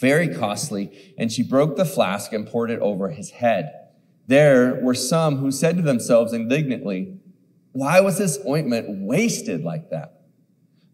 very 0.00 0.34
costly, 0.34 1.14
and 1.18 1.30
she 1.30 1.42
broke 1.42 1.76
the 1.76 1.84
flask 1.84 2.32
and 2.32 2.46
poured 2.46 2.70
it 2.70 2.80
over 2.80 3.10
his 3.10 3.30
head. 3.30 3.72
There 4.26 4.80
were 4.82 4.94
some 4.94 5.36
who 5.36 5.50
said 5.50 5.76
to 5.76 5.82
themselves 5.82 6.32
indignantly, 6.32 7.18
Why 7.72 8.00
was 8.00 8.18
this 8.18 8.38
ointment 8.46 8.86
wasted 8.88 9.62
like 9.62 9.90
that? 9.90 10.20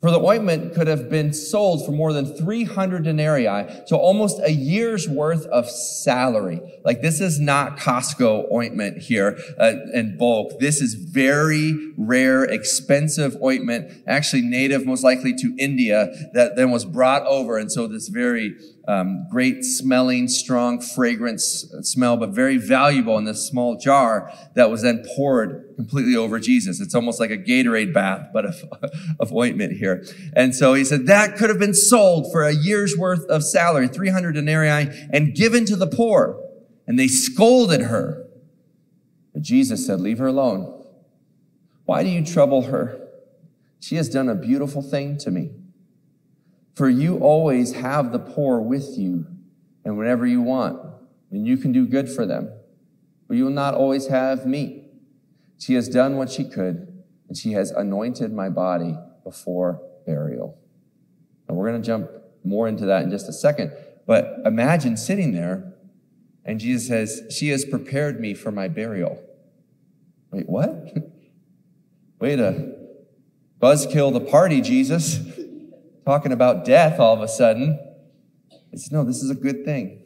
For 0.03 0.11
the 0.11 0.21
ointment 0.21 0.75
could 0.75 0.87
have 0.87 1.09
been 1.09 1.33
sold 1.33 1.85
for 1.85 1.91
more 1.91 2.13
than 2.13 2.27
300 2.27 3.03
denarii, 3.03 3.67
so 3.87 3.97
almost 3.97 4.41
a 4.41 4.53
year's 4.53 5.09
worth 5.09 5.47
of 5.47 5.69
salary. 5.69 6.61
Like 6.85 7.01
this 7.01 7.21
is 7.21 7.41
not 7.41 7.79
Costco 7.79 8.53
ointment 8.53 8.99
here 8.99 9.39
uh, 9.59 9.73
in 9.95 10.17
bulk. 10.19 10.61
This 10.61 10.83
is 10.83 10.95
very 10.95 11.95
rare, 11.97 12.45
expensive 12.45 13.37
ointment, 13.43 13.91
actually 14.07 14.43
native 14.43 14.87
most 14.87 15.03
likely 15.03 15.35
to 15.35 15.57
India 15.59 16.13
that 16.35 16.57
then 16.57 16.71
was 16.71 16.85
brought 16.85 17.27
over. 17.27 17.57
And 17.57 17.73
so 17.73 17.89
this 17.89 18.09
very 18.09 18.55
um, 18.88 19.26
great 19.31 19.64
smelling, 19.64 20.28
strong 20.28 20.81
fragrance 20.81 21.66
smell, 21.83 22.16
but 22.16 22.31
very 22.31 22.57
valuable 22.57 23.19
in 23.19 23.25
this 23.25 23.47
small 23.47 23.76
jar 23.76 24.33
that 24.55 24.71
was 24.71 24.83
then 24.83 25.05
poured 25.16 25.75
completely 25.76 26.16
over 26.16 26.38
Jesus. 26.38 26.81
It's 26.81 26.95
almost 26.95 27.19
like 27.19 27.31
a 27.31 27.37
Gatorade 27.37 27.93
bath, 27.93 28.28
but 28.33 28.47
of, 28.47 28.64
of 29.21 29.33
ointment 29.33 29.76
here. 29.76 30.05
And 30.35 30.55
so 30.55 30.75
he 30.75 30.85
said 30.85 31.07
that 31.07 31.37
could 31.37 31.50
have 31.50 31.59
been 31.59 31.75
sold 31.75 32.31
for 32.31 32.45
a 32.45 32.55
year's 32.55 32.97
worth 32.97 33.25
of 33.26 33.43
salary, 33.43 33.88
300 33.88 34.33
denarii, 34.33 34.88
and 35.12 35.35
given 35.35 35.64
to 35.66 35.76
the 35.76 35.87
poor. 35.87 36.40
And 36.87 36.99
they 36.99 37.09
scolded 37.09 37.83
her. 37.83 38.25
But 39.33 39.43
Jesus 39.43 39.87
said, 39.87 40.00
leave 40.00 40.19
her 40.19 40.28
alone. 40.28 40.85
Why 41.85 42.02
do 42.02 42.09
you 42.09 42.25
trouble 42.25 42.62
her? 42.62 43.00
She 43.81 43.97
has 43.97 44.09
done 44.09 44.28
a 44.28 44.35
beautiful 44.35 44.83
thing 44.83 45.19
to 45.19 45.31
me. 45.31 45.50
For 46.76 46.90
you 46.90 47.16
always 47.18 47.73
have 47.73 48.12
the 48.12 48.18
poor 48.18 48.61
with 48.61 48.99
you 48.99 49.26
and 49.83 49.97
whenever 49.97 50.26
you 50.26 50.42
want, 50.42 50.78
and 51.30 51.47
you 51.47 51.56
can 51.56 51.73
do 51.73 51.87
good 51.87 52.09
for 52.09 52.26
them. 52.26 52.52
But 53.26 53.38
you 53.38 53.45
will 53.45 53.50
not 53.50 53.75
always 53.75 54.09
have 54.09 54.45
me. 54.45 54.85
She 55.59 55.73
has 55.75 55.88
done 55.88 56.18
what 56.18 56.30
she 56.30 56.45
could, 56.45 57.02
and 57.28 57.37
she 57.37 57.52
has 57.52 57.71
anointed 57.71 58.30
my 58.30 58.50
body 58.50 58.95
before 59.25 59.80
burial. 60.04 60.59
And 61.49 61.56
we're 61.56 61.71
going 61.71 61.80
to 61.80 61.87
jump 61.87 62.11
more 62.45 62.68
into 62.68 62.85
that 62.87 63.02
in 63.02 63.11
just 63.11 63.26
a 63.26 63.33
second. 63.33 63.73
But 64.06 64.40
imagine 64.45 64.99
sitting 64.99 65.33
there, 65.33 65.73
and 66.45 66.61
Jesus 66.61 66.88
says, 66.88 67.23
She 67.30 67.49
has 67.49 67.64
prepared 67.64 68.21
me 68.21 68.35
for 68.35 68.52
my 68.52 68.68
burial. 68.68 69.23
Wait, 70.30 70.47
what? 70.47 70.95
Way 72.21 72.37
to 72.37 72.75
buzzkill 73.62 74.12
the 74.12 74.21
party, 74.21 74.61
Jesus. 74.61 75.21
Talking 76.07 76.31
about 76.31 76.65
death 76.65 77.01
all 77.01 77.15
of 77.15 77.21
a 77.21 77.27
sudden. 77.27 77.81
He 78.71 78.79
says, 78.79 78.93
No, 78.93 79.03
this 79.03 79.25
is 79.25 79.31
a 79.31 79.35
good 79.35 79.65
thing. 79.65 80.03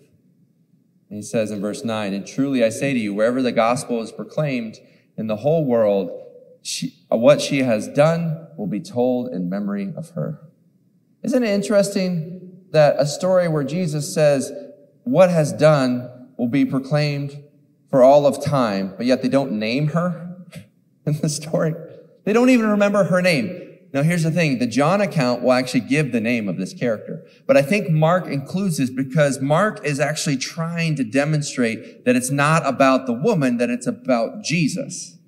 And 1.10 1.16
he 1.16 1.22
says 1.22 1.50
in 1.50 1.60
verse 1.60 1.84
9, 1.84 2.14
And 2.14 2.26
truly 2.26 2.64
I 2.64 2.70
say 2.70 2.94
to 2.94 2.98
you, 2.98 3.12
wherever 3.12 3.42
the 3.42 3.52
gospel 3.52 4.00
is 4.00 4.10
proclaimed 4.10 4.78
in 5.18 5.26
the 5.26 5.36
whole 5.36 5.64
world, 5.66 6.10
she, 6.62 6.94
what 7.08 7.42
she 7.42 7.58
has 7.58 7.86
done 7.86 8.46
will 8.56 8.66
be 8.66 8.80
told 8.80 9.28
in 9.28 9.50
memory 9.50 9.92
of 9.94 10.10
her. 10.10 10.40
Isn't 11.22 11.42
it 11.42 11.50
interesting 11.50 12.62
that 12.70 12.96
a 12.98 13.06
story 13.06 13.48
where 13.48 13.64
Jesus 13.64 14.14
says, 14.14 14.50
What 15.04 15.28
has 15.28 15.52
done 15.52 16.28
will 16.38 16.48
be 16.48 16.64
proclaimed 16.64 17.42
for 17.90 18.02
all 18.02 18.26
of 18.26 18.42
time, 18.42 18.94
but 18.96 19.04
yet 19.04 19.20
they 19.20 19.28
don't 19.28 19.52
name 19.52 19.88
her 19.88 20.46
in 21.04 21.20
the 21.20 21.28
story? 21.28 21.74
They 22.24 22.32
don't 22.32 22.48
even 22.48 22.70
remember 22.70 23.04
her 23.04 23.20
name. 23.20 23.59
Now, 23.92 24.02
here's 24.02 24.22
the 24.22 24.30
thing. 24.30 24.58
The 24.58 24.68
John 24.68 25.00
account 25.00 25.42
will 25.42 25.52
actually 25.52 25.80
give 25.80 26.12
the 26.12 26.20
name 26.20 26.48
of 26.48 26.56
this 26.58 26.72
character. 26.72 27.26
But 27.46 27.56
I 27.56 27.62
think 27.62 27.90
Mark 27.90 28.26
includes 28.26 28.78
this 28.78 28.88
because 28.88 29.40
Mark 29.40 29.84
is 29.84 29.98
actually 29.98 30.36
trying 30.36 30.94
to 30.96 31.04
demonstrate 31.04 32.04
that 32.04 32.14
it's 32.14 32.30
not 32.30 32.64
about 32.64 33.06
the 33.06 33.12
woman, 33.12 33.56
that 33.56 33.68
it's 33.68 33.88
about 33.88 34.44
Jesus. 34.44 35.18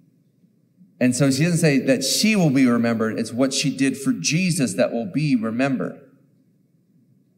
And 1.00 1.16
so 1.16 1.28
she 1.32 1.42
doesn't 1.42 1.58
say 1.58 1.80
that 1.80 2.04
she 2.04 2.36
will 2.36 2.50
be 2.50 2.66
remembered. 2.66 3.18
It's 3.18 3.32
what 3.32 3.52
she 3.52 3.76
did 3.76 3.98
for 3.98 4.12
Jesus 4.12 4.74
that 4.74 4.92
will 4.92 5.06
be 5.06 5.34
remembered. 5.34 6.00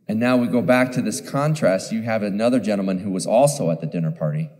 And 0.06 0.20
now 0.20 0.36
we 0.36 0.48
go 0.48 0.60
back 0.60 0.92
to 0.92 1.00
this 1.00 1.22
contrast. 1.22 1.90
You 1.90 2.02
have 2.02 2.22
another 2.22 2.60
gentleman 2.60 2.98
who 2.98 3.10
was 3.10 3.26
also 3.26 3.70
at 3.70 3.80
the 3.80 3.86
dinner 3.86 4.10
party. 4.10 4.50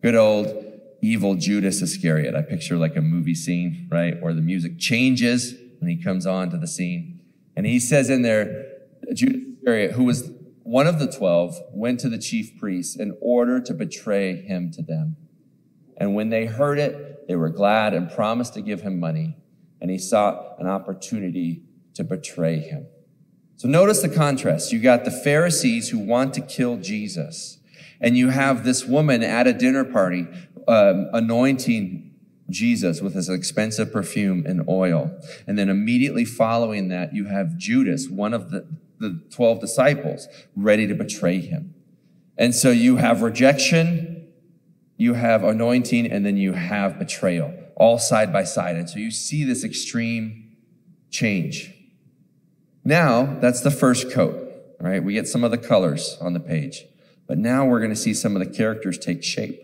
Good 0.00 0.14
old 0.14 0.64
evil 1.02 1.34
Judas 1.34 1.82
Iscariot. 1.82 2.34
I 2.34 2.40
picture 2.40 2.78
like 2.78 2.96
a 2.96 3.02
movie 3.02 3.34
scene, 3.34 3.86
right? 3.90 4.18
Where 4.22 4.32
the 4.32 4.40
music 4.40 4.78
changes 4.78 5.54
when 5.80 5.90
he 5.90 6.02
comes 6.02 6.26
on 6.26 6.50
to 6.50 6.56
the 6.56 6.68
scene. 6.68 7.20
And 7.56 7.66
he 7.66 7.80
says 7.80 8.08
in 8.08 8.22
there, 8.22 8.66
Judas 9.12 9.42
Iscariot, 9.58 9.92
who 9.92 10.04
was 10.04 10.30
one 10.62 10.86
of 10.86 10.98
the 10.98 11.10
twelve, 11.10 11.58
went 11.72 11.98
to 12.00 12.08
the 12.08 12.18
chief 12.18 12.56
priests 12.58 12.96
in 12.96 13.18
order 13.20 13.60
to 13.60 13.74
betray 13.74 14.36
him 14.36 14.70
to 14.72 14.82
them. 14.82 15.16
And 15.96 16.14
when 16.14 16.30
they 16.30 16.46
heard 16.46 16.78
it, 16.78 17.26
they 17.26 17.34
were 17.34 17.50
glad 17.50 17.92
and 17.92 18.10
promised 18.10 18.54
to 18.54 18.62
give 18.62 18.82
him 18.82 19.00
money. 19.00 19.36
And 19.80 19.90
he 19.90 19.98
sought 19.98 20.56
an 20.58 20.66
opportunity 20.66 21.62
to 21.94 22.04
betray 22.04 22.58
him. 22.58 22.86
So 23.56 23.68
notice 23.68 24.00
the 24.00 24.08
contrast. 24.08 24.72
You 24.72 24.78
got 24.78 25.04
the 25.04 25.10
Pharisees 25.10 25.90
who 25.90 25.98
want 25.98 26.32
to 26.34 26.40
kill 26.40 26.76
Jesus. 26.76 27.58
And 28.00 28.16
you 28.16 28.30
have 28.30 28.64
this 28.64 28.86
woman 28.86 29.22
at 29.22 29.46
a 29.46 29.52
dinner 29.52 29.84
party 29.84 30.26
um, 30.66 31.10
anointing 31.12 32.09
Jesus 32.50 33.00
with 33.00 33.14
his 33.14 33.28
expensive 33.28 33.92
perfume 33.92 34.44
and 34.46 34.66
oil. 34.68 35.10
And 35.46 35.58
then 35.58 35.68
immediately 35.68 36.24
following 36.24 36.88
that, 36.88 37.14
you 37.14 37.26
have 37.26 37.56
Judas, 37.56 38.08
one 38.08 38.34
of 38.34 38.50
the, 38.50 38.66
the 38.98 39.22
12 39.30 39.60
disciples, 39.60 40.28
ready 40.54 40.86
to 40.86 40.94
betray 40.94 41.40
him. 41.40 41.74
And 42.36 42.54
so 42.54 42.70
you 42.70 42.96
have 42.96 43.22
rejection, 43.22 44.28
you 44.96 45.14
have 45.14 45.44
anointing, 45.44 46.10
and 46.10 46.24
then 46.24 46.36
you 46.36 46.52
have 46.52 46.98
betrayal, 46.98 47.54
all 47.76 47.98
side 47.98 48.32
by 48.32 48.44
side. 48.44 48.76
And 48.76 48.88
so 48.88 48.98
you 48.98 49.10
see 49.10 49.44
this 49.44 49.64
extreme 49.64 50.56
change. 51.10 51.74
Now, 52.84 53.38
that's 53.40 53.60
the 53.60 53.70
first 53.70 54.10
coat, 54.10 54.52
right? 54.80 55.02
We 55.02 55.12
get 55.12 55.28
some 55.28 55.44
of 55.44 55.50
the 55.50 55.58
colors 55.58 56.16
on 56.20 56.32
the 56.32 56.40
page. 56.40 56.84
But 57.26 57.38
now 57.38 57.64
we're 57.66 57.78
going 57.78 57.90
to 57.90 57.96
see 57.96 58.14
some 58.14 58.34
of 58.34 58.44
the 58.44 58.52
characters 58.52 58.98
take 58.98 59.22
shape. 59.22 59.62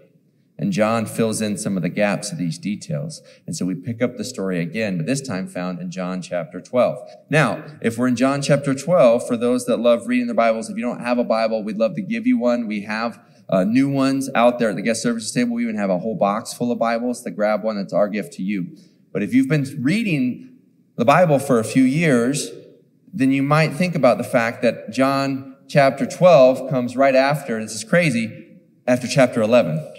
And 0.59 0.73
John 0.73 1.05
fills 1.05 1.43
in 1.43 1.59
some 1.59 1.77
of 1.77 1.83
the 1.83 1.91
gaps 1.91 2.33
of 2.33 2.39
these 2.39 2.59
details. 2.59 3.21
And 3.47 3.55
so 3.55 3.67
we 3.67 3.75
pick 3.75 4.01
up 4.01 4.17
the 4.17 4.25
story 4.25 4.61
again, 4.61 4.97
but 4.97 5.05
this 5.05 5.21
time 5.21 5.47
found 5.47 5.81
in 5.81 5.91
John 5.91 6.23
chapter 6.23 6.61
12. 6.61 6.99
Now, 7.29 7.63
if 7.83 7.99
we're 7.99 8.09
in 8.09 8.17
John 8.17 8.41
chapter 8.41 8.75
12, 8.75 9.27
for 9.27 9.37
those 9.37 9.67
that 9.67 9.77
love 9.79 10.07
reading 10.07 10.27
their 10.27 10.35
Bibles, 10.35 10.71
if 10.71 10.77
you 10.77 10.83
don't 10.83 11.01
have 11.01 11.19
a 11.19 11.25
Bible, 11.25 11.63
we'd 11.63 11.77
love 11.77 11.95
to 11.97 12.03
give 12.03 12.27
you 12.27 12.39
one. 12.39 12.67
We 12.67 12.83
have 12.83 13.21
uh, 13.51 13.65
new 13.65 13.91
ones 13.91 14.31
out 14.35 14.59
there 14.59 14.71
at 14.71 14.77
the 14.77 14.83
guest 14.83 15.03
services 15.03 15.31
table. 15.31 15.55
We 15.55 15.65
even 15.65 15.77
have 15.77 15.91
a 15.91 15.99
whole 15.99 16.17
box 16.17 16.55
full 16.55 16.73
of 16.73 16.79
Bibles 16.79 17.23
to 17.23 17.31
grab 17.31 17.63
one. 17.63 17.77
That's 17.77 17.93
our 17.93 18.09
gift 18.09 18.33
to 18.35 18.43
you. 18.43 18.77
But 19.13 19.23
if 19.23 19.35
you've 19.35 19.49
been 19.49 19.83
reading 19.83 20.57
the 20.97 21.05
Bible 21.05 21.39
for 21.39 21.59
a 21.59 21.65
few 21.65 21.85
years, 21.85 22.51
then 23.13 23.31
you 23.31 23.43
might 23.43 23.75
think 23.75 23.95
about 23.95 24.19
the 24.19 24.25
fact 24.25 24.63
that 24.63 24.91
John 24.91 25.57
chapter 25.69 26.07
12 26.07 26.71
comes 26.71 26.97
right 26.97 27.15
after, 27.15 27.61
this 27.63 27.75
is 27.75 27.85
crazy, 27.85 28.59
after 28.87 29.07
chapter 29.07 29.43
11. 29.43 29.93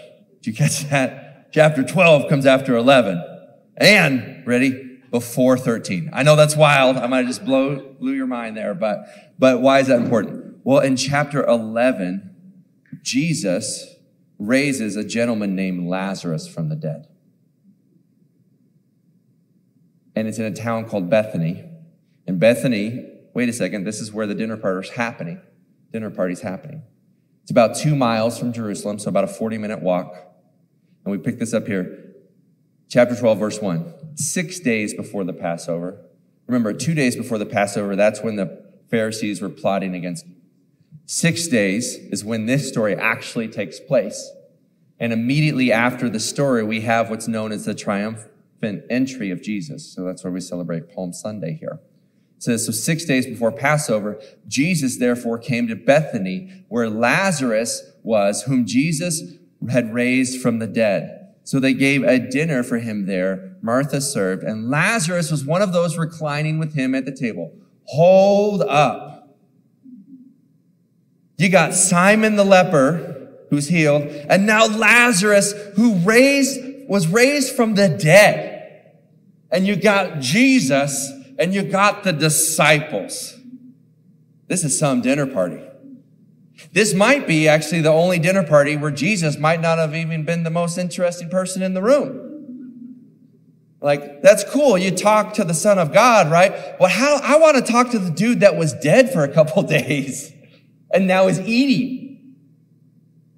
You 0.47 0.53
catch 0.53 0.85
that? 0.89 1.51
Chapter 1.51 1.83
12 1.83 2.29
comes 2.29 2.45
after 2.45 2.75
11. 2.75 3.21
And, 3.75 4.47
ready? 4.47 4.99
Before 5.11 5.57
13. 5.57 6.09
I 6.13 6.23
know 6.23 6.35
that's 6.35 6.55
wild. 6.55 6.97
I 6.97 7.07
might 7.07 7.25
just 7.25 7.45
blow, 7.45 7.95
blew 7.99 8.13
your 8.13 8.27
mind 8.27 8.57
there, 8.57 8.73
but, 8.73 9.07
but 9.37 9.61
why 9.61 9.79
is 9.79 9.87
that 9.87 9.99
important? 9.99 10.57
Well, 10.63 10.79
in 10.79 10.95
chapter 10.95 11.45
11, 11.45 12.35
Jesus 13.01 13.95
raises 14.39 14.95
a 14.95 15.03
gentleman 15.03 15.55
named 15.55 15.87
Lazarus 15.87 16.47
from 16.47 16.69
the 16.69 16.75
dead. 16.75 17.07
And 20.15 20.27
it's 20.27 20.39
in 20.39 20.45
a 20.45 20.53
town 20.53 20.85
called 20.89 21.09
Bethany. 21.09 21.63
And 22.25 22.39
Bethany, 22.39 23.05
wait 23.33 23.49
a 23.49 23.53
second, 23.53 23.85
this 23.85 24.01
is 24.01 24.11
where 24.11 24.27
the 24.27 24.35
dinner 24.35 24.57
party's 24.57 24.91
happening. 24.91 25.41
Dinner 25.91 26.09
party's 26.09 26.41
happening. 26.41 26.83
It's 27.43 27.51
about 27.51 27.77
two 27.77 27.95
miles 27.95 28.37
from 28.37 28.51
Jerusalem, 28.51 28.99
so 28.99 29.07
about 29.07 29.23
a 29.23 29.27
40 29.27 29.57
minute 29.57 29.81
walk. 29.81 30.26
And 31.07 31.17
we 31.17 31.23
pick 31.23 31.39
this 31.39 31.53
up 31.53 31.67
here. 31.67 32.15
Chapter 32.89 33.15
12, 33.15 33.39
verse 33.39 33.61
1. 33.61 34.17
Six 34.17 34.59
days 34.59 34.93
before 34.93 35.23
the 35.23 35.31
Passover. 35.31 36.01
Remember, 36.47 36.73
two 36.73 36.93
days 36.93 37.15
before 37.15 37.37
the 37.37 37.45
Passover, 37.45 37.95
that's 37.95 38.21
when 38.21 38.35
the 38.35 38.61
Pharisees 38.89 39.41
were 39.41 39.47
plotting 39.47 39.95
against. 39.95 40.25
Six 41.05 41.47
days 41.47 41.95
is 42.11 42.25
when 42.25 42.45
this 42.45 42.67
story 42.67 42.93
actually 42.93 43.47
takes 43.47 43.79
place. 43.79 44.29
And 44.99 45.13
immediately 45.13 45.71
after 45.71 46.09
the 46.09 46.19
story, 46.19 46.61
we 46.61 46.81
have 46.81 47.09
what's 47.09 47.29
known 47.29 47.53
as 47.53 47.63
the 47.63 47.73
triumphant 47.73 48.83
entry 48.89 49.31
of 49.31 49.41
Jesus. 49.41 49.89
So 49.89 50.03
that's 50.03 50.25
where 50.25 50.33
we 50.33 50.41
celebrate 50.41 50.93
Palm 50.93 51.13
Sunday 51.13 51.53
here. 51.53 51.79
So 52.37 52.57
six 52.57 53.05
days 53.05 53.25
before 53.25 53.53
Passover, 53.53 54.19
Jesus 54.45 54.97
therefore 54.97 55.37
came 55.37 55.69
to 55.69 55.75
Bethany 55.77 56.65
where 56.67 56.89
Lazarus 56.89 57.93
was, 58.03 58.43
whom 58.43 58.65
Jesus 58.65 59.21
had 59.69 59.93
raised 59.93 60.41
from 60.41 60.59
the 60.59 60.67
dead. 60.67 61.35
So 61.43 61.59
they 61.59 61.73
gave 61.73 62.03
a 62.03 62.19
dinner 62.19 62.61
for 62.61 62.77
him 62.77 63.05
there. 63.05 63.55
Martha 63.61 64.01
served, 64.01 64.43
and 64.43 64.69
Lazarus 64.69 65.31
was 65.31 65.45
one 65.45 65.61
of 65.61 65.73
those 65.73 65.97
reclining 65.97 66.59
with 66.59 66.75
him 66.75 66.93
at 66.93 67.05
the 67.05 67.11
table. 67.11 67.53
Hold 67.85 68.61
up. 68.61 69.37
You 71.37 71.49
got 71.49 71.73
Simon 71.73 72.35
the 72.35 72.43
leper, 72.43 73.29
who's 73.49 73.69
healed, 73.69 74.03
and 74.03 74.45
now 74.45 74.67
Lazarus, 74.67 75.53
who 75.75 75.95
raised, 75.99 76.59
was 76.89 77.07
raised 77.07 77.55
from 77.55 77.75
the 77.75 77.87
dead. 77.87 78.91
And 79.49 79.65
you 79.65 79.75
got 79.75 80.19
Jesus, 80.19 81.11
and 81.39 81.53
you 81.53 81.63
got 81.63 82.03
the 82.03 82.11
disciples. 82.11 83.35
This 84.47 84.63
is 84.63 84.77
some 84.77 85.01
dinner 85.01 85.25
party. 85.25 85.66
This 86.71 86.93
might 86.93 87.27
be 87.27 87.47
actually 87.47 87.81
the 87.81 87.91
only 87.91 88.19
dinner 88.19 88.43
party 88.43 88.75
where 88.75 88.91
Jesus 88.91 89.37
might 89.37 89.61
not 89.61 89.77
have 89.77 89.95
even 89.95 90.25
been 90.25 90.43
the 90.43 90.49
most 90.49 90.77
interesting 90.77 91.29
person 91.29 91.61
in 91.61 91.73
the 91.73 91.81
room. 91.81 92.27
Like, 93.79 94.23
that's 94.23 94.43
cool. 94.43 94.77
You 94.77 94.91
talk 94.91 95.35
to 95.35 95.43
the 95.43 95.53
Son 95.53 95.77
of 95.77 95.93
God, 95.93 96.31
right? 96.31 96.79
Well, 96.79 96.89
how, 96.89 97.19
I 97.21 97.37
want 97.37 97.63
to 97.63 97.71
talk 97.71 97.91
to 97.91 97.99
the 97.99 98.09
dude 98.09 98.39
that 98.39 98.55
was 98.55 98.73
dead 98.73 99.13
for 99.13 99.23
a 99.23 99.31
couple 99.31 99.61
days. 99.79 100.33
and 100.91 101.07
now 101.07 101.27
is 101.27 101.39
eating, 101.39 102.35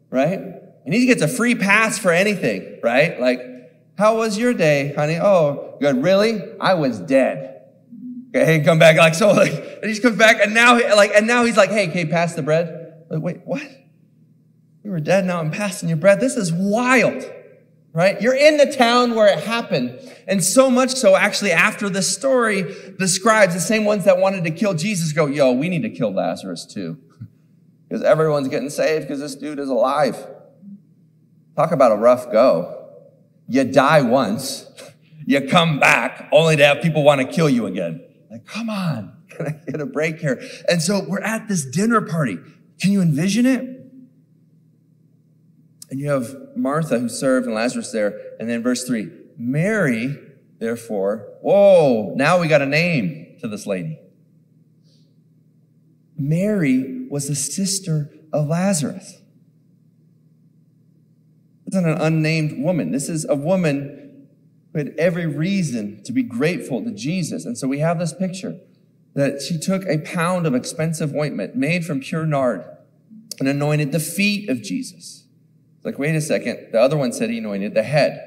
right? 0.09 0.39
And 0.85 0.93
he 0.93 1.05
gets 1.05 1.21
a 1.21 1.27
free 1.27 1.55
pass 1.55 1.99
for 1.99 2.11
anything, 2.11 2.79
right? 2.81 3.19
Like, 3.19 3.41
how 3.97 4.17
was 4.17 4.37
your 4.37 4.53
day, 4.53 4.93
honey? 4.93 5.17
Oh, 5.21 5.75
good. 5.81 6.01
Really? 6.01 6.41
I 6.61 6.75
was 6.75 6.99
dead. 6.99 7.49
Okay, 8.33 8.61
come 8.63 8.79
back 8.79 8.95
like 8.95 9.15
so. 9.15 9.31
Like, 9.31 9.51
and 9.81 9.85
he 9.85 9.89
just 9.89 10.01
comes 10.01 10.17
back, 10.17 10.37
and 10.41 10.53
now, 10.53 10.75
like, 10.95 11.11
and 11.15 11.27
now 11.27 11.43
he's 11.43 11.57
like, 11.57 11.71
"Hey, 11.71 11.87
can 11.87 11.97
you 11.97 12.07
pass 12.07 12.35
the 12.35 12.43
bread?" 12.43 12.78
Like, 13.09 13.21
wait, 13.21 13.41
what? 13.45 13.63
You 14.83 14.91
were 14.91 14.99
dead. 14.99 15.25
Now 15.25 15.39
I'm 15.39 15.51
passing 15.51 15.89
your 15.89 15.97
bread. 15.97 16.19
This 16.19 16.35
is 16.35 16.53
wild, 16.53 17.23
right? 17.91 18.21
You're 18.21 18.35
in 18.35 18.57
the 18.57 18.71
town 18.71 19.13
where 19.13 19.27
it 19.27 19.43
happened, 19.43 19.99
and 20.27 20.43
so 20.43 20.69
much 20.69 20.91
so, 20.91 21.15
actually, 21.15 21.51
after 21.51 21.89
the 21.89 22.01
story, 22.01 22.61
the 22.97 23.07
scribes, 23.07 23.53
the 23.53 23.59
same 23.59 23.83
ones 23.83 24.05
that 24.05 24.19
wanted 24.19 24.43
to 24.45 24.51
kill 24.51 24.73
Jesus, 24.73 25.11
go, 25.11 25.25
"Yo, 25.25 25.51
we 25.51 25.69
need 25.69 25.81
to 25.81 25.89
kill 25.89 26.13
Lazarus 26.13 26.65
too, 26.65 26.97
because 27.89 28.03
everyone's 28.03 28.47
getting 28.47 28.69
saved 28.69 29.07
because 29.07 29.19
this 29.19 29.35
dude 29.35 29.59
is 29.59 29.69
alive." 29.69 30.15
Talk 31.55 31.71
about 31.71 31.91
a 31.91 31.97
rough 31.97 32.31
go. 32.31 32.87
You 33.49 33.65
die 33.65 34.01
once, 34.01 34.65
you 35.25 35.41
come 35.41 35.79
back 35.79 36.29
only 36.31 36.55
to 36.55 36.65
have 36.65 36.81
people 36.81 37.03
want 37.03 37.19
to 37.19 37.27
kill 37.27 37.49
you 37.49 37.65
again. 37.65 38.01
Like, 38.31 38.45
come 38.45 38.69
on, 38.69 39.17
can 39.29 39.47
I 39.47 39.71
get 39.71 39.81
a 39.81 39.85
break 39.85 40.19
here? 40.19 40.41
And 40.69 40.81
so 40.81 41.03
we're 41.05 41.19
at 41.21 41.49
this 41.49 41.65
dinner 41.65 41.99
party. 41.99 42.37
Can 42.79 42.91
you 42.91 43.01
envision 43.01 43.45
it? 43.45 43.61
And 45.89 45.99
you 45.99 46.09
have 46.09 46.35
Martha 46.55 46.99
who 46.99 47.09
served 47.09 47.45
and 47.45 47.55
Lazarus 47.55 47.91
there. 47.91 48.19
And 48.39 48.49
then 48.49 48.61
verse 48.61 48.85
three, 48.85 49.09
Mary, 49.37 50.17
therefore, 50.59 51.27
whoa, 51.41 52.13
now 52.15 52.39
we 52.39 52.47
got 52.47 52.61
a 52.61 52.65
name 52.65 53.37
to 53.41 53.47
this 53.47 53.65
lady. 53.65 53.99
Mary 56.17 57.07
was 57.09 57.27
the 57.27 57.35
sister 57.35 58.09
of 58.31 58.47
Lazarus. 58.47 59.21
This 61.65 61.75
isn't 61.75 61.89
an 61.89 62.01
unnamed 62.01 62.63
woman. 62.63 62.91
This 62.91 63.09
is 63.09 63.25
a 63.25 63.35
woman 63.35 64.27
who 64.71 64.79
had 64.79 64.93
every 64.97 65.25
reason 65.25 66.03
to 66.03 66.11
be 66.11 66.23
grateful 66.23 66.83
to 66.83 66.91
Jesus. 66.91 67.45
And 67.45 67.57
so 67.57 67.67
we 67.67 67.79
have 67.79 67.99
this 67.99 68.13
picture 68.13 68.59
that 69.15 69.41
she 69.41 69.57
took 69.57 69.85
a 69.85 69.99
pound 69.99 70.45
of 70.45 70.55
expensive 70.55 71.13
ointment 71.15 71.55
made 71.55 71.85
from 71.85 71.99
pure 71.99 72.25
nard 72.25 72.63
and 73.39 73.47
anointed 73.47 73.91
the 73.91 73.99
feet 73.99 74.49
of 74.49 74.61
Jesus. 74.61 75.25
Like, 75.83 75.97
wait 75.97 76.15
a 76.15 76.21
second. 76.21 76.71
The 76.71 76.79
other 76.79 76.97
one 76.97 77.11
said 77.13 77.29
he 77.29 77.37
anointed 77.37 77.73
the 77.73 77.83
head. 77.83 78.25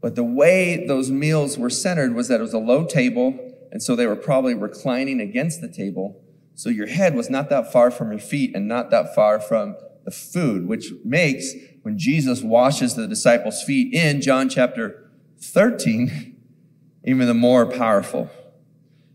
But 0.00 0.14
the 0.14 0.24
way 0.24 0.86
those 0.86 1.10
meals 1.10 1.58
were 1.58 1.70
centered 1.70 2.14
was 2.14 2.28
that 2.28 2.40
it 2.40 2.42
was 2.42 2.52
a 2.52 2.58
low 2.58 2.84
table, 2.84 3.36
and 3.72 3.82
so 3.82 3.96
they 3.96 4.06
were 4.06 4.16
probably 4.16 4.54
reclining 4.54 5.20
against 5.20 5.60
the 5.60 5.68
table. 5.68 6.22
So 6.54 6.68
your 6.70 6.86
head 6.86 7.14
was 7.14 7.30
not 7.30 7.48
that 7.50 7.72
far 7.72 7.90
from 7.90 8.10
your 8.10 8.20
feet 8.20 8.54
and 8.54 8.68
not 8.68 8.90
that 8.90 9.14
far 9.14 9.40
from 9.40 9.76
the 10.04 10.10
food, 10.10 10.68
which 10.68 10.92
makes 11.04 11.52
when 11.82 11.98
Jesus 11.98 12.42
washes 12.42 12.94
the 12.94 13.08
disciples' 13.08 13.62
feet 13.62 13.92
in 13.92 14.20
John 14.20 14.48
chapter 14.48 15.10
13 15.40 16.36
even 17.04 17.26
the 17.26 17.34
more 17.34 17.64
powerful. 17.64 18.30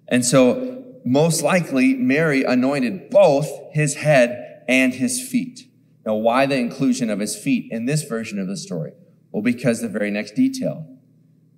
And 0.07 0.25
so, 0.25 0.83
most 1.05 1.41
likely, 1.41 1.95
Mary 1.95 2.43
anointed 2.43 3.09
both 3.09 3.49
his 3.71 3.95
head 3.95 4.63
and 4.67 4.93
his 4.93 5.21
feet. 5.21 5.67
Now, 6.05 6.15
why 6.15 6.45
the 6.45 6.57
inclusion 6.57 7.09
of 7.09 7.19
his 7.19 7.35
feet 7.35 7.71
in 7.71 7.85
this 7.85 8.03
version 8.03 8.39
of 8.39 8.47
the 8.47 8.57
story? 8.57 8.93
Well, 9.31 9.41
because 9.41 9.81
the 9.81 9.89
very 9.89 10.11
next 10.11 10.35
detail, 10.35 10.87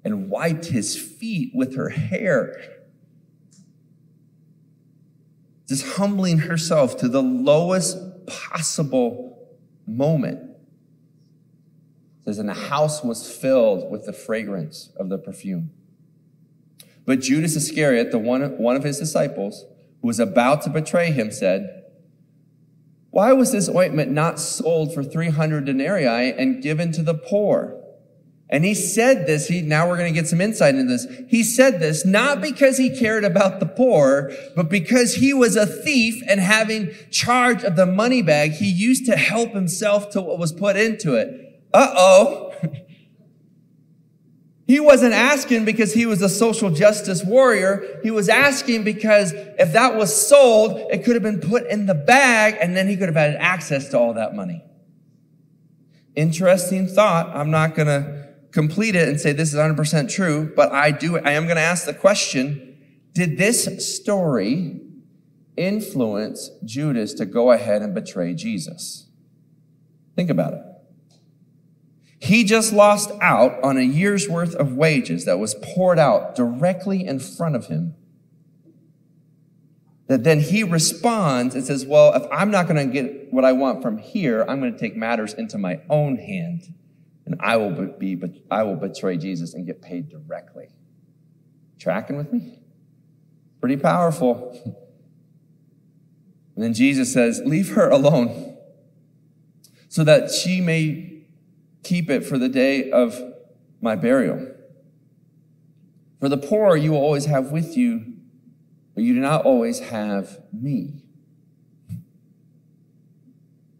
and 0.03 0.29
wiped 0.29 0.65
his 0.65 0.95
feet 0.95 1.51
with 1.53 1.75
her 1.75 1.89
hair. 1.89 2.61
Just 5.67 5.97
humbling 5.97 6.39
herself 6.39 6.95
to 6.97 7.07
the 7.07 7.23
lowest 7.23 7.97
possible 8.27 9.49
moment. 9.87 10.39
It 12.19 12.25
says, 12.25 12.37
and 12.37 12.47
the 12.47 12.53
house 12.53 13.03
was 13.03 13.29
filled 13.29 13.91
with 13.91 14.05
the 14.05 14.13
fragrance 14.13 14.91
of 14.97 15.09
the 15.09 15.17
perfume. 15.17 15.71
But 17.05 17.21
Judas 17.21 17.55
Iscariot, 17.55 18.11
the 18.11 18.19
one, 18.19 18.41
one 18.57 18.75
of 18.75 18.83
his 18.83 18.99
disciples, 18.99 19.65
who 20.01 20.07
was 20.07 20.19
about 20.19 20.61
to 20.63 20.69
betray 20.69 21.11
him, 21.11 21.31
said, 21.31 21.83
Why 23.11 23.33
was 23.33 23.51
this 23.51 23.69
ointment 23.69 24.11
not 24.11 24.39
sold 24.39 24.93
for 24.93 25.03
300 25.03 25.65
denarii 25.65 26.31
and 26.31 26.61
given 26.61 26.91
to 26.93 27.03
the 27.03 27.13
poor? 27.13 27.81
And 28.47 28.63
he 28.63 28.75
said 28.75 29.25
this, 29.25 29.47
he, 29.47 29.61
now 29.61 29.89
we're 29.89 29.97
going 29.97 30.13
to 30.13 30.19
get 30.19 30.27
some 30.27 30.39
insight 30.39 30.75
into 30.75 30.93
this. 30.93 31.07
He 31.27 31.41
said 31.41 31.79
this 31.79 32.05
not 32.05 32.41
because 32.41 32.77
he 32.77 32.95
cared 32.95 33.23
about 33.23 33.59
the 33.59 33.65
poor, 33.65 34.31
but 34.55 34.69
because 34.69 35.15
he 35.15 35.33
was 35.33 35.55
a 35.55 35.65
thief 35.65 36.21
and 36.27 36.39
having 36.39 36.91
charge 37.09 37.63
of 37.63 37.75
the 37.75 37.87
money 37.87 38.21
bag, 38.21 38.51
he 38.51 38.69
used 38.69 39.07
to 39.07 39.17
help 39.17 39.53
himself 39.53 40.11
to 40.11 40.21
what 40.21 40.37
was 40.37 40.53
put 40.53 40.75
into 40.75 41.15
it. 41.15 41.63
Uh-oh. 41.73 42.44
He 44.67 44.79
wasn't 44.79 45.13
asking 45.13 45.65
because 45.65 45.93
he 45.93 46.07
was 46.07 46.23
a 46.23 46.29
social 46.29 46.71
justice 46.71 47.23
warrior. 47.23 47.99
He 48.01 48.09
was 48.09 48.29
asking 48.29 48.83
because 48.83 49.31
if 49.33 49.73
that 49.73 49.95
was 49.95 50.27
sold, 50.27 50.77
it 50.91 51.03
could 51.03 51.15
have 51.15 51.21
been 51.21 51.39
put 51.39 51.67
in 51.67 51.85
the 51.85 51.93
bag 51.93 52.57
and 52.59 52.75
then 52.75 52.87
he 52.87 52.97
could 52.97 53.07
have 53.07 53.15
had 53.15 53.35
access 53.35 53.89
to 53.89 53.99
all 53.99 54.15
that 54.15 54.33
money. 54.33 54.63
Interesting 56.15 56.87
thought. 56.87 57.35
I'm 57.35 57.51
not 57.51 57.75
going 57.75 57.87
to 57.87 58.29
complete 58.51 58.95
it 58.95 59.07
and 59.07 59.21
say 59.21 59.33
this 59.33 59.53
is 59.53 59.59
100% 59.59 60.09
true, 60.09 60.51
but 60.55 60.71
I 60.71 60.89
do, 60.89 61.19
I 61.19 61.31
am 61.31 61.43
going 61.43 61.57
to 61.57 61.61
ask 61.61 61.85
the 61.85 61.93
question, 61.93 62.77
did 63.13 63.37
this 63.37 63.95
story 63.95 64.81
influence 65.55 66.49
Judas 66.63 67.13
to 67.15 67.25
go 67.25 67.51
ahead 67.51 67.83
and 67.83 67.93
betray 67.93 68.33
Jesus? 68.33 69.09
Think 70.15 70.31
about 70.31 70.53
it. 70.53 70.61
He 72.19 72.43
just 72.43 72.73
lost 72.73 73.11
out 73.21 73.61
on 73.63 73.77
a 73.77 73.81
year's 73.81 74.29
worth 74.29 74.55
of 74.55 74.73
wages 74.73 75.25
that 75.25 75.37
was 75.37 75.55
poured 75.55 75.99
out 75.99 76.35
directly 76.35 77.05
in 77.05 77.19
front 77.19 77.55
of 77.55 77.67
him. 77.67 77.95
That 80.07 80.23
then 80.23 80.39
he 80.39 80.63
responds 80.63 81.55
and 81.55 81.65
says, 81.65 81.85
Well, 81.85 82.13
if 82.13 82.23
I'm 82.31 82.51
not 82.51 82.67
going 82.67 82.87
to 82.87 82.93
get 82.93 83.33
what 83.33 83.43
I 83.43 83.53
want 83.53 83.81
from 83.81 83.97
here, 83.97 84.45
I'm 84.47 84.59
going 84.59 84.71
to 84.71 84.79
take 84.79 84.95
matters 84.95 85.33
into 85.33 85.57
my 85.57 85.81
own 85.89 86.17
hand 86.17 86.73
and 87.25 87.35
I 87.39 87.57
will 87.57 87.71
be, 87.97 88.15
but 88.15 88.31
I 88.51 88.63
will 88.63 88.75
betray 88.75 89.17
Jesus 89.17 89.53
and 89.53 89.65
get 89.65 89.81
paid 89.81 90.09
directly. 90.09 90.69
Tracking 91.79 92.17
with 92.17 92.31
me? 92.31 92.59
Pretty 93.59 93.77
powerful. 93.77 94.75
And 96.55 96.63
then 96.63 96.73
Jesus 96.73 97.11
says, 97.11 97.41
Leave 97.43 97.69
her 97.69 97.89
alone 97.89 98.57
so 99.89 100.03
that 100.03 100.31
she 100.31 100.61
may 100.61 101.14
keep 101.85 102.09
it 102.09 102.25
for 102.25 102.37
the 102.37 102.49
day 102.49 102.91
of 102.91 103.21
my 103.79 103.95
burial. 103.95 104.51
For 106.19 106.27
the 106.27 106.37
poor 106.37 106.75
you 106.75 106.91
will 106.91 106.99
always 106.99 107.25
have 107.25 107.51
with 107.51 107.77
you, 107.77 108.13
but 108.93 109.03
you 109.03 109.13
do 109.13 109.19
not 109.19 109.45
always 109.45 109.79
have 109.79 110.39
me. 110.51 111.03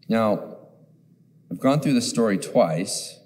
Now, 0.08 0.56
I've 1.50 1.58
gone 1.58 1.80
through 1.80 1.94
the 1.94 2.00
story 2.00 2.38
twice, 2.38 3.18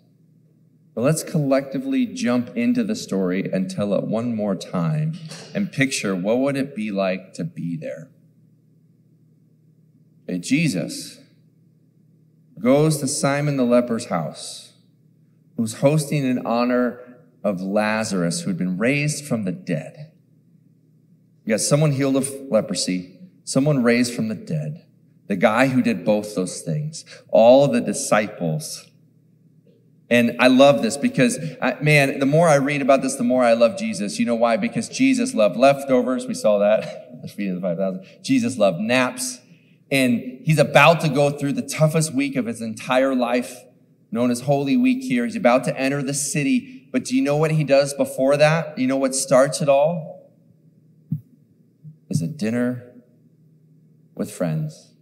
but 0.94 1.02
let's 1.02 1.22
collectively 1.22 2.06
jump 2.06 2.56
into 2.56 2.82
the 2.82 2.96
story 2.96 3.50
and 3.52 3.70
tell 3.70 3.92
it 3.94 4.04
one 4.04 4.34
more 4.34 4.54
time 4.54 5.18
and 5.54 5.70
picture 5.70 6.16
what 6.16 6.38
would 6.38 6.56
it 6.56 6.74
be 6.74 6.90
like 6.90 7.34
to 7.34 7.44
be 7.44 7.76
there. 7.76 8.10
Jesus 10.38 11.18
goes 12.60 12.98
to 12.98 13.08
Simon 13.08 13.56
the 13.56 13.64
leper's 13.64 14.06
house 14.06 14.69
who's 15.60 15.74
hosting 15.80 16.24
in 16.24 16.46
honor 16.46 16.98
of 17.44 17.60
Lazarus, 17.60 18.40
who'd 18.40 18.56
been 18.56 18.78
raised 18.78 19.26
from 19.26 19.44
the 19.44 19.52
dead. 19.52 20.10
You 21.44 21.52
got 21.52 21.60
someone 21.60 21.92
healed 21.92 22.16
of 22.16 22.30
leprosy, 22.48 23.18
someone 23.44 23.82
raised 23.82 24.14
from 24.14 24.28
the 24.28 24.34
dead, 24.34 24.86
the 25.26 25.36
guy 25.36 25.66
who 25.66 25.82
did 25.82 26.02
both 26.02 26.34
those 26.34 26.62
things, 26.62 27.04
all 27.28 27.68
the 27.68 27.82
disciples. 27.82 28.86
And 30.08 30.34
I 30.40 30.46
love 30.46 30.80
this 30.80 30.96
because, 30.96 31.38
I, 31.60 31.76
man, 31.82 32.20
the 32.20 32.26
more 32.26 32.48
I 32.48 32.54
read 32.54 32.80
about 32.80 33.02
this, 33.02 33.16
the 33.16 33.22
more 33.22 33.44
I 33.44 33.52
love 33.52 33.76
Jesus. 33.76 34.18
You 34.18 34.24
know 34.24 34.36
why? 34.36 34.56
Because 34.56 34.88
Jesus 34.88 35.34
loved 35.34 35.58
leftovers. 35.58 36.26
We 36.26 36.32
saw 36.32 36.58
that. 36.60 37.20
the 37.20 37.28
feeding 37.28 37.56
of 37.56 37.60
the 37.60 37.68
5,000. 37.68 38.06
Jesus 38.22 38.56
loved 38.56 38.80
naps. 38.80 39.40
And 39.90 40.40
he's 40.42 40.58
about 40.58 41.02
to 41.02 41.10
go 41.10 41.30
through 41.30 41.52
the 41.52 41.68
toughest 41.68 42.14
week 42.14 42.34
of 42.34 42.46
his 42.46 42.62
entire 42.62 43.14
life 43.14 43.62
known 44.10 44.30
as 44.30 44.42
Holy 44.42 44.76
Week 44.76 45.02
here. 45.02 45.24
He's 45.24 45.36
about 45.36 45.64
to 45.64 45.78
enter 45.78 46.02
the 46.02 46.14
city. 46.14 46.88
But 46.92 47.04
do 47.04 47.16
you 47.16 47.22
know 47.22 47.36
what 47.36 47.52
he 47.52 47.64
does 47.64 47.94
before 47.94 48.36
that? 48.36 48.76
You 48.78 48.86
know 48.86 48.96
what 48.96 49.14
starts 49.14 49.60
it 49.60 49.68
all? 49.68 50.30
Is 52.08 52.22
a 52.22 52.26
dinner 52.26 52.92
with 54.14 54.32
friends 54.32 54.92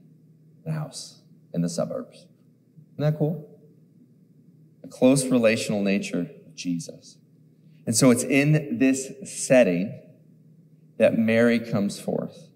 in 0.65 0.73
the 0.73 0.79
house 0.79 1.23
in 1.55 1.63
the 1.63 1.69
suburbs. 1.69 2.27
Isn't 2.95 3.13
that 3.13 3.19
cool? 3.19 3.49
A 4.85 4.89
close 4.89 5.27
relational 5.27 5.83
nature 5.83 6.21
of 6.21 6.55
Jesus. 6.55 7.17
And 7.87 7.97
so 7.97 8.11
it's 8.11 8.23
in 8.23 8.79
this 8.79 9.11
setting 9.25 9.99
that 10.99 11.17
Mary 11.17 11.59
comes 11.59 11.99
forth. 11.99 12.49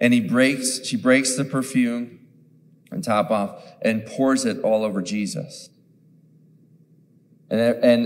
And 0.00 0.12
he 0.12 0.20
breaks, 0.20 0.84
she 0.84 0.96
breaks 0.96 1.36
the 1.36 1.44
perfume 1.44 2.18
and 2.92 3.02
top 3.02 3.30
off 3.30 3.62
and 3.82 4.06
pours 4.06 4.44
it 4.44 4.60
all 4.62 4.84
over 4.84 5.02
Jesus. 5.02 5.70
And, 7.50 7.60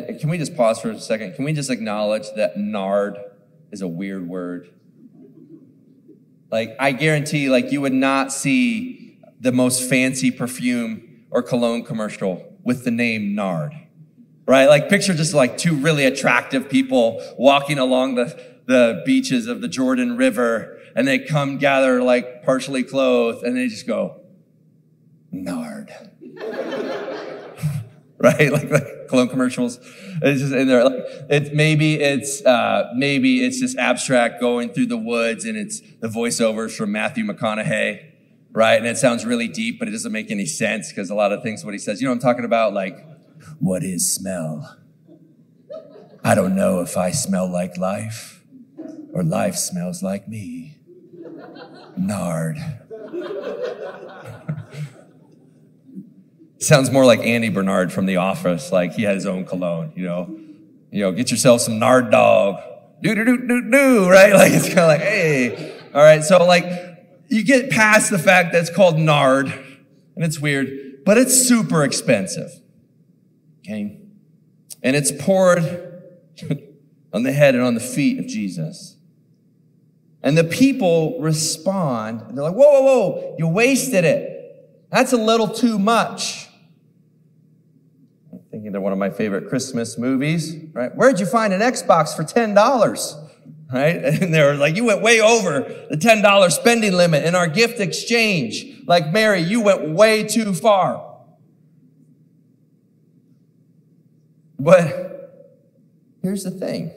and 0.09 0.20
can 0.20 0.29
we 0.29 0.38
just 0.38 0.57
pause 0.57 0.81
for 0.81 0.90
a 0.90 0.99
second? 0.99 1.35
Can 1.35 1.44
we 1.44 1.53
just 1.53 1.70
acknowledge 1.70 2.33
that 2.35 2.57
nard 2.57 3.16
is 3.70 3.81
a 3.81 3.88
weird 3.88 4.29
word? 4.29 4.70
Like, 6.51 6.77
I 6.81 6.92
guarantee, 6.92 7.49
like, 7.49 7.70
you 7.70 7.81
would 7.81 7.92
not 7.92 8.33
see 8.33 9.18
the 9.40 9.53
most 9.53 9.88
fancy 9.88 10.31
perfume 10.31 11.27
or 11.31 11.42
cologne 11.42 11.85
commercial 11.85 12.57
with 12.62 12.85
the 12.85 12.90
name 12.90 13.35
nard, 13.35 13.72
right? 14.46 14.66
Like, 14.66 14.88
picture 14.88 15.14
just 15.14 15.35
like 15.35 15.59
two 15.59 15.77
really 15.77 16.05
attractive 16.05 16.68
people 16.68 17.22
walking 17.38 17.79
along 17.79 18.14
the, 18.14 18.40
the 18.66 19.03
beaches 19.05 19.46
of 19.46 19.61
the 19.61 19.68
Jordan 19.68 20.16
River, 20.16 20.79
and 20.94 21.07
they 21.07 21.18
come 21.18 21.59
gather 21.59 22.03
like 22.03 22.42
partially 22.42 22.83
clothed, 22.83 23.44
and 23.44 23.57
they 23.57 23.68
just 23.68 23.87
go, 23.87 24.16
nard. 25.44 25.90
right? 28.18 28.53
Like, 28.53 28.70
like 28.70 29.09
cologne 29.09 29.29
commercials. 29.29 29.79
It's 30.22 30.40
just 30.40 30.53
in 30.53 30.68
there. 30.68 30.85
Like, 30.85 31.05
it's 31.29 31.51
maybe 31.53 31.94
it's 32.01 32.44
uh, 32.44 32.90
maybe 32.94 33.44
it's 33.44 33.61
just 33.61 33.77
abstract 33.79 34.40
going 34.40 34.70
through 34.70 34.87
the 34.87 34.96
woods, 34.96 35.44
and 35.44 35.57
it's 35.57 35.81
the 36.01 36.09
voiceovers 36.09 36.77
from 36.77 36.92
Matthew 36.92 37.25
McConaughey, 37.25 38.05
right? 38.53 38.79
And 38.79 38.87
it 38.87 38.96
sounds 38.96 39.25
really 39.25 39.49
deep, 39.49 39.79
but 39.79 39.88
it 39.88 39.92
doesn't 39.92 40.12
make 40.12 40.31
any 40.31 40.46
sense 40.46 40.90
because 40.90 41.11
a 41.11 41.14
lot 41.14 41.33
of 41.33 41.42
things 41.42 41.64
what 41.64 41.75
he 41.75 41.79
says. 41.79 42.01
You 42.01 42.09
know 42.09 42.12
I'm 42.12 42.18
talking 42.18 42.44
about? 42.44 42.72
Like, 42.72 43.07
what 43.59 43.83
is 43.83 44.12
smell? 44.12 44.79
I 46.25 46.35
don't 46.35 46.57
know 46.57 46.81
if 46.81 46.96
I 46.96 47.12
smell 47.12 47.51
like 47.51 47.77
life 47.77 48.42
or 49.12 49.22
life 49.22 49.55
smells 49.55 50.03
like 50.03 50.27
me. 50.29 50.79
Nard. 51.96 52.59
Sounds 56.59 56.90
more 56.90 57.05
like 57.05 57.21
Andy 57.21 57.51
Bernard 57.51 57.92
from 57.92 58.07
The 58.07 58.16
Office, 58.16 58.73
like 58.73 58.92
he 58.92 59.03
had 59.03 59.14
his 59.14 59.27
own 59.27 59.45
cologne, 59.45 59.92
you 59.95 60.05
know. 60.05 60.38
You 60.90 61.03
know, 61.03 61.12
get 61.12 61.31
yourself 61.31 61.61
some 61.61 61.79
Nard 61.79 62.11
dog. 62.11 62.61
Do 63.03 63.14
do 63.14 63.25
do 63.25 63.47
do 63.47 63.71
do, 63.71 64.09
right? 64.09 64.33
Like 64.35 64.53
it's 64.53 64.66
kind 64.66 64.79
of 64.79 64.88
like, 64.88 65.01
hey. 65.01 65.75
All 65.95 66.03
right, 66.03 66.25
so 66.25 66.45
like 66.47 66.64
you 67.29 67.45
get 67.45 67.71
past 67.71 68.11
the 68.11 68.19
fact 68.19 68.53
that 68.53 68.61
it's 68.61 68.75
called 68.75 68.99
Nard, 68.99 69.49
and 69.49 70.25
it's 70.25 70.40
weird, 70.40 71.05
but 71.05 71.19
it's 71.19 71.35
super 71.35 71.85
expensive. 71.85 72.51
Okay? 73.61 74.01
And 74.83 74.97
it's 74.97 75.12
poured 75.12 75.59
on 77.12 77.23
the 77.23 77.33
head 77.33 77.55
and 77.55 77.64
on 77.64 77.75
the 77.75 77.81
feet 77.81 78.19
of 78.19 78.27
Jesus. 78.27 78.97
And 80.23 80.38
the 80.38 80.45
people 80.45 81.21
respond, 81.21 82.23
and 82.23 82.37
they're 82.37 82.45
like, 82.45 82.55
whoa, 82.55 82.81
whoa, 82.81 82.83
whoa, 82.83 83.37
you 83.38 83.47
wasted 83.47 84.05
it. 84.05 84.33
That's 84.90 85.12
a 85.12 85.16
little 85.16 85.49
too 85.49 85.79
much 85.79 86.46
thinking 88.67 88.73
they're 88.73 88.81
one 88.81 88.93
of 88.93 88.99
my 88.99 89.11
favorite 89.11 89.49
Christmas 89.49 89.97
movies, 89.97 90.57
right? 90.73 90.93
Where'd 90.97 91.21
you 91.21 91.27
find 91.27 91.53
an 91.53 91.61
Xbox 91.61 92.17
for 92.17 92.25
$10? 92.25 93.23
Right? 93.73 93.97
And 94.23 94.35
they 94.35 94.43
were 94.43 94.55
like, 94.55 94.75
you 94.75 94.85
went 94.85 95.03
way 95.03 95.21
over 95.21 95.61
the 95.89 95.97
$10 95.97 96.51
spending 96.51 96.93
limit 96.93 97.25
in 97.25 97.37
our 97.37 97.47
gift 97.47 97.79
exchange. 97.79 98.65
Like 98.85 99.13
Mary, 99.13 99.41
you 99.41 99.61
went 99.61 99.91
way 99.91 100.25
too 100.25 100.53
far. 100.53 101.17
But 104.59 105.53
here's 106.23 106.43
the 106.43 106.51
thing. 106.51 106.93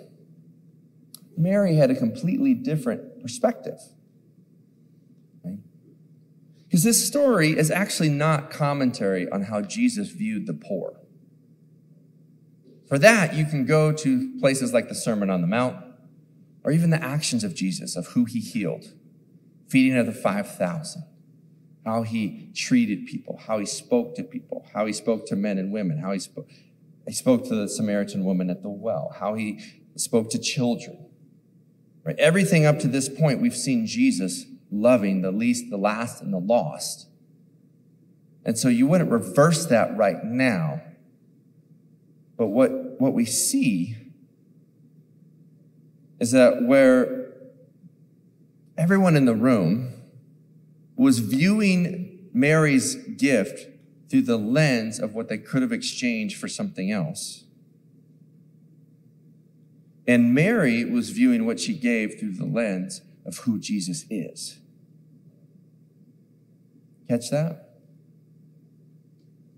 Mary 1.37 1.75
had 1.75 1.91
a 1.91 1.95
completely 1.95 2.55
different 2.55 3.21
perspective. 3.21 3.79
Because 6.67 6.83
this 6.83 7.05
story 7.05 7.57
is 7.57 7.69
actually 7.69 8.09
not 8.09 8.49
commentary 8.49 9.29
on 9.29 9.43
how 9.43 9.61
Jesus 9.61 10.09
viewed 10.09 10.47
the 10.47 10.53
poor. 10.53 10.98
For 12.89 12.97
that, 12.97 13.35
you 13.35 13.45
can 13.45 13.65
go 13.65 13.91
to 13.91 14.39
places 14.39 14.73
like 14.73 14.89
the 14.89 14.95
Sermon 14.95 15.29
on 15.29 15.41
the 15.41 15.47
Mount 15.47 15.77
or 16.63 16.71
even 16.71 16.89
the 16.89 17.01
actions 17.01 17.43
of 17.43 17.53
Jesus, 17.53 17.95
of 17.95 18.07
who 18.07 18.25
he 18.25 18.39
healed, 18.39 18.85
feeding 19.69 19.95
of 19.95 20.07
the 20.07 20.11
5,000, 20.11 21.03
how 21.85 22.01
he 22.01 22.51
treated 22.55 23.05
people, 23.05 23.39
how 23.45 23.59
he 23.59 23.65
spoke 23.65 24.15
to 24.15 24.23
people, 24.23 24.67
how 24.73 24.87
he 24.87 24.91
spoke 24.91 25.27
to 25.27 25.35
men 25.35 25.59
and 25.59 25.71
women, 25.71 25.99
how 25.99 26.11
he 26.11 26.19
spoke, 26.19 26.49
he 27.07 27.13
spoke 27.13 27.47
to 27.47 27.55
the 27.55 27.69
Samaritan 27.69 28.25
woman 28.25 28.49
at 28.49 28.63
the 28.63 28.69
well, 28.69 29.15
how 29.19 29.35
he 29.35 29.59
spoke 29.95 30.31
to 30.31 30.39
children. 30.39 31.05
Right? 32.03 32.17
Everything 32.17 32.65
up 32.65 32.79
to 32.79 32.87
this 32.87 33.07
point, 33.07 33.39
we've 33.39 33.55
seen 33.55 33.85
Jesus 33.85 34.45
loving 34.71 35.21
the 35.21 35.31
least, 35.31 35.69
the 35.69 35.77
last, 35.77 36.21
and 36.21 36.33
the 36.33 36.39
lost. 36.39 37.07
And 38.43 38.57
so 38.57 38.67
you 38.67 38.87
wouldn't 38.87 39.11
reverse 39.11 39.67
that 39.67 39.95
right 39.95 40.23
now 40.23 40.81
but 42.39 42.47
what, 42.47 42.71
what 42.99 43.13
we 43.13 43.25
see 43.25 43.95
is 46.19 46.31
that 46.31 46.63
where 46.63 47.31
everyone 48.77 49.15
in 49.15 49.25
the 49.25 49.33
room 49.33 49.93
was 50.95 51.19
viewing 51.19 52.29
Mary's 52.33 52.95
gift 52.95 53.67
through 54.09 54.23
the 54.23 54.37
lens 54.37 54.99
of 54.99 55.13
what 55.13 55.29
they 55.29 55.37
could 55.37 55.61
have 55.61 55.71
exchanged 55.71 56.37
for 56.37 56.49
something 56.49 56.91
else. 56.91 57.45
And 60.05 60.33
Mary 60.33 60.83
was 60.83 61.11
viewing 61.11 61.45
what 61.45 61.59
she 61.59 61.73
gave 61.73 62.19
through 62.19 62.33
the 62.33 62.45
lens 62.45 63.01
of 63.25 63.37
who 63.39 63.59
Jesus 63.59 64.05
is. 64.09 64.59
Catch 67.07 67.29
that? 67.29 67.69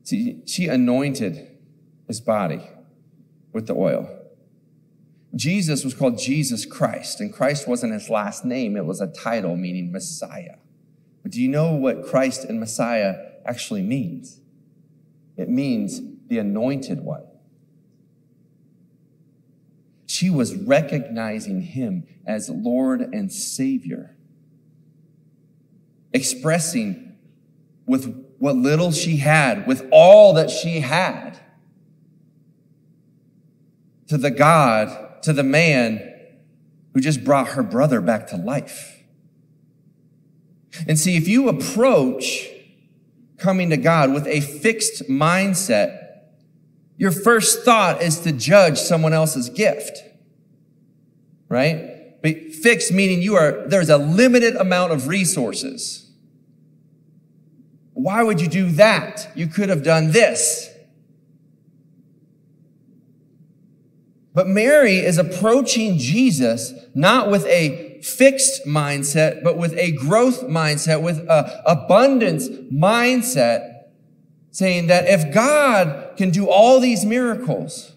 See, 0.04 0.42
she 0.46 0.68
anointed 0.68 1.58
his 2.08 2.22
body 2.22 2.70
with 3.54 3.68
the 3.68 3.76
oil. 3.76 4.10
Jesus 5.36 5.86
was 5.86 5.94
called 5.94 6.18
Jesus 6.18 6.66
Christ, 6.66 7.22
and 7.22 7.34
Christ 7.34 7.68
wasn't 7.68 7.94
his 7.94 8.10
last 8.10 8.44
name, 8.44 8.76
it 8.76 8.86
was 8.86 9.00
a 9.00 9.08
title 9.08 9.56
meaning 9.56 9.92
Messiah. 9.92 10.56
But 11.24 11.32
do 11.32 11.42
you 11.42 11.48
know 11.48 11.74
what 11.74 12.06
Christ 12.06 12.44
and 12.46 12.60
Messiah 12.60 13.16
actually 13.46 13.82
means? 13.82 14.42
It 15.38 15.50
means 15.50 16.02
the 16.28 16.40
anointed 16.40 17.02
one. 17.02 17.24
She 20.06 20.30
was 20.30 20.56
recognizing 20.56 21.62
him 21.62 22.06
as 22.26 22.50
Lord 22.50 23.02
and 23.02 23.32
Savior, 23.32 24.18
expressing 26.12 27.16
with 27.86 28.36
what 28.38 28.56
little 28.56 28.92
she 28.92 29.18
had, 29.18 29.66
with 29.66 29.88
all 29.92 30.34
that 30.34 30.50
she 30.50 30.82
had, 30.82 31.40
to 34.12 34.18
the 34.18 34.30
God, 34.30 35.24
to 35.24 35.32
the 35.32 35.42
man 35.42 36.06
who 36.94 37.00
just 37.00 37.24
brought 37.24 37.48
her 37.52 37.64
brother 37.64 38.02
back 38.02 38.28
to 38.28 38.36
life. 38.36 39.06
And 40.86 41.00
see, 41.00 41.16
if 41.16 41.30
you 41.30 41.48
approach 41.48 42.46
coming 43.38 43.70
to 43.70 43.78
God 43.78 44.12
with 44.12 44.28
a 44.28 44.42
fixed 44.42 45.04
mindset, 45.04 45.98
your 46.98 47.12
first 47.12 47.64
thought 47.64 48.02
is 48.02 48.20
to 48.20 48.34
judge 48.34 48.78
someone 48.78 49.14
else's 49.14 49.48
gift. 49.48 50.00
Right? 51.48 52.22
But 52.22 52.52
fixed 52.52 52.92
meaning 52.92 53.22
you 53.22 53.36
are, 53.36 53.66
there's 53.66 53.90
a 53.90 53.98
limited 53.98 54.58
amount 54.58 54.92
of 54.92 55.08
resources. 55.08 56.12
Why 57.94 58.24
would 58.24 58.42
you 58.42 58.50
do 58.50 58.72
that? 58.72 59.30
You 59.36 59.48
could 59.48 59.70
have 59.70 59.84
done 59.84 60.12
this. 60.12 60.70
But 64.34 64.48
Mary 64.48 64.98
is 64.98 65.18
approaching 65.18 65.98
Jesus 65.98 66.74
not 66.96 67.30
with 67.30 67.46
a 67.48 68.00
fixed 68.02 68.66
mindset, 68.66 69.44
but 69.44 69.58
with 69.58 69.74
a 69.78 69.92
growth 69.92 70.48
mindset, 70.48 71.02
with 71.02 71.20
a 71.20 71.62
abundance 71.66 72.48
mindset, 72.50 73.84
saying 74.52 74.88
that 74.88 75.06
if 75.08 75.34
God 75.34 76.16
can 76.18 76.30
do 76.32 76.50
all 76.50 76.80
these 76.80 77.06
miracles, 77.06 77.94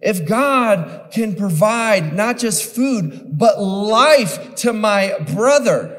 if 0.00 0.26
God 0.26 1.10
can 1.12 1.36
provide 1.36 2.14
not 2.14 2.38
just 2.38 2.74
food, 2.74 3.38
but 3.38 3.60
life 3.60 4.54
to 4.56 4.72
my 4.72 5.14
brother, 5.34 5.96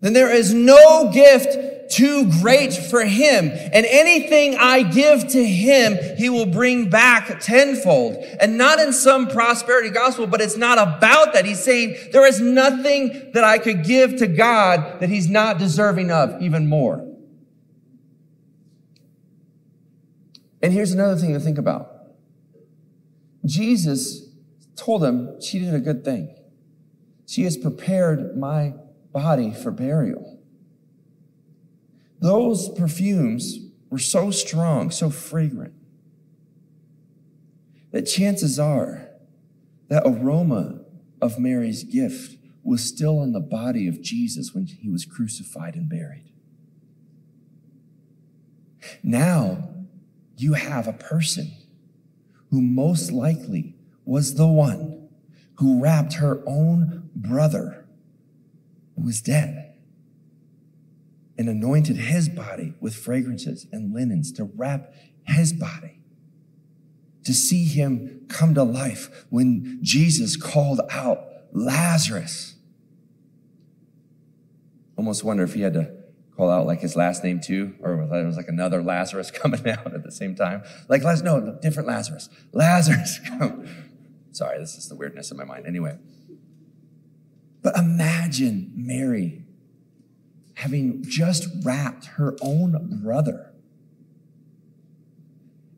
then 0.00 0.12
there 0.12 0.32
is 0.32 0.54
no 0.54 1.10
gift 1.12 1.73
too 1.90 2.30
great 2.40 2.72
for 2.72 3.04
him. 3.04 3.50
And 3.50 3.86
anything 3.86 4.56
I 4.58 4.82
give 4.82 5.28
to 5.28 5.44
him, 5.44 5.98
he 6.16 6.30
will 6.30 6.46
bring 6.46 6.90
back 6.90 7.40
tenfold. 7.40 8.16
And 8.40 8.58
not 8.58 8.78
in 8.78 8.92
some 8.92 9.28
prosperity 9.28 9.90
gospel, 9.90 10.26
but 10.26 10.40
it's 10.40 10.56
not 10.56 10.78
about 10.78 11.32
that. 11.32 11.44
He's 11.44 11.62
saying 11.62 11.96
there 12.12 12.26
is 12.26 12.40
nothing 12.40 13.30
that 13.34 13.44
I 13.44 13.58
could 13.58 13.84
give 13.84 14.16
to 14.16 14.26
God 14.26 15.00
that 15.00 15.08
he's 15.08 15.28
not 15.28 15.58
deserving 15.58 16.10
of, 16.10 16.40
even 16.42 16.66
more. 16.66 17.06
And 20.62 20.72
here's 20.72 20.92
another 20.92 21.16
thing 21.16 21.34
to 21.34 21.40
think 21.40 21.58
about. 21.58 21.90
Jesus 23.44 24.22
told 24.76 25.04
him 25.04 25.40
she 25.40 25.58
did 25.58 25.74
a 25.74 25.80
good 25.80 26.04
thing. 26.04 26.34
She 27.26 27.42
has 27.42 27.56
prepared 27.56 28.36
my 28.36 28.74
body 29.12 29.52
for 29.52 29.70
burial. 29.70 30.33
Those 32.24 32.70
perfumes 32.70 33.58
were 33.90 33.98
so 33.98 34.30
strong, 34.30 34.90
so 34.90 35.10
fragrant, 35.10 35.74
that 37.92 38.06
chances 38.06 38.58
are 38.58 39.10
that 39.88 40.04
aroma 40.06 40.80
of 41.20 41.38
Mary's 41.38 41.84
gift 41.84 42.38
was 42.62 42.82
still 42.82 43.18
on 43.18 43.32
the 43.32 43.40
body 43.40 43.86
of 43.88 44.00
Jesus 44.00 44.54
when 44.54 44.64
he 44.64 44.88
was 44.88 45.04
crucified 45.04 45.74
and 45.74 45.86
buried. 45.86 46.32
Now 49.02 49.68
you 50.38 50.54
have 50.54 50.88
a 50.88 50.94
person 50.94 51.52
who 52.50 52.62
most 52.62 53.12
likely 53.12 53.76
was 54.06 54.36
the 54.36 54.48
one 54.48 55.10
who 55.56 55.78
wrapped 55.78 56.14
her 56.14 56.42
own 56.46 57.10
brother 57.14 57.84
who 58.96 59.02
was 59.02 59.20
dead 59.20 59.63
and 61.36 61.48
anointed 61.48 61.96
his 61.96 62.28
body 62.28 62.74
with 62.80 62.94
fragrances 62.94 63.66
and 63.72 63.92
linens 63.92 64.32
to 64.32 64.44
wrap 64.44 64.92
his 65.26 65.52
body. 65.52 66.00
To 67.24 67.32
see 67.32 67.64
him 67.64 68.26
come 68.28 68.54
to 68.54 68.62
life 68.62 69.26
when 69.30 69.78
Jesus 69.82 70.36
called 70.36 70.80
out 70.90 71.24
Lazarus. 71.52 72.54
Almost 74.96 75.24
wonder 75.24 75.42
if 75.42 75.54
he 75.54 75.62
had 75.62 75.74
to 75.74 75.90
call 76.36 76.50
out 76.50 76.66
like 76.66 76.80
his 76.80 76.96
last 76.96 77.24
name 77.24 77.40
too, 77.40 77.74
or 77.80 77.94
it 77.94 78.26
was 78.26 78.36
like 78.36 78.48
another 78.48 78.82
Lazarus 78.82 79.30
coming 79.34 79.66
out 79.68 79.94
at 79.94 80.02
the 80.02 80.12
same 80.12 80.34
time. 80.34 80.62
Like, 80.88 81.02
no, 81.22 81.58
different 81.62 81.88
Lazarus. 81.88 82.28
Lazarus, 82.52 83.20
come. 83.26 83.66
Sorry, 84.32 84.58
this 84.58 84.76
is 84.76 84.88
the 84.88 84.96
weirdness 84.96 85.30
in 85.30 85.36
my 85.36 85.44
mind. 85.44 85.66
Anyway. 85.66 85.96
But 87.62 87.78
imagine 87.78 88.72
Mary 88.76 89.43
having 90.54 91.02
just 91.02 91.48
wrapped 91.64 92.06
her 92.06 92.36
own 92.40 93.00
brother 93.02 93.52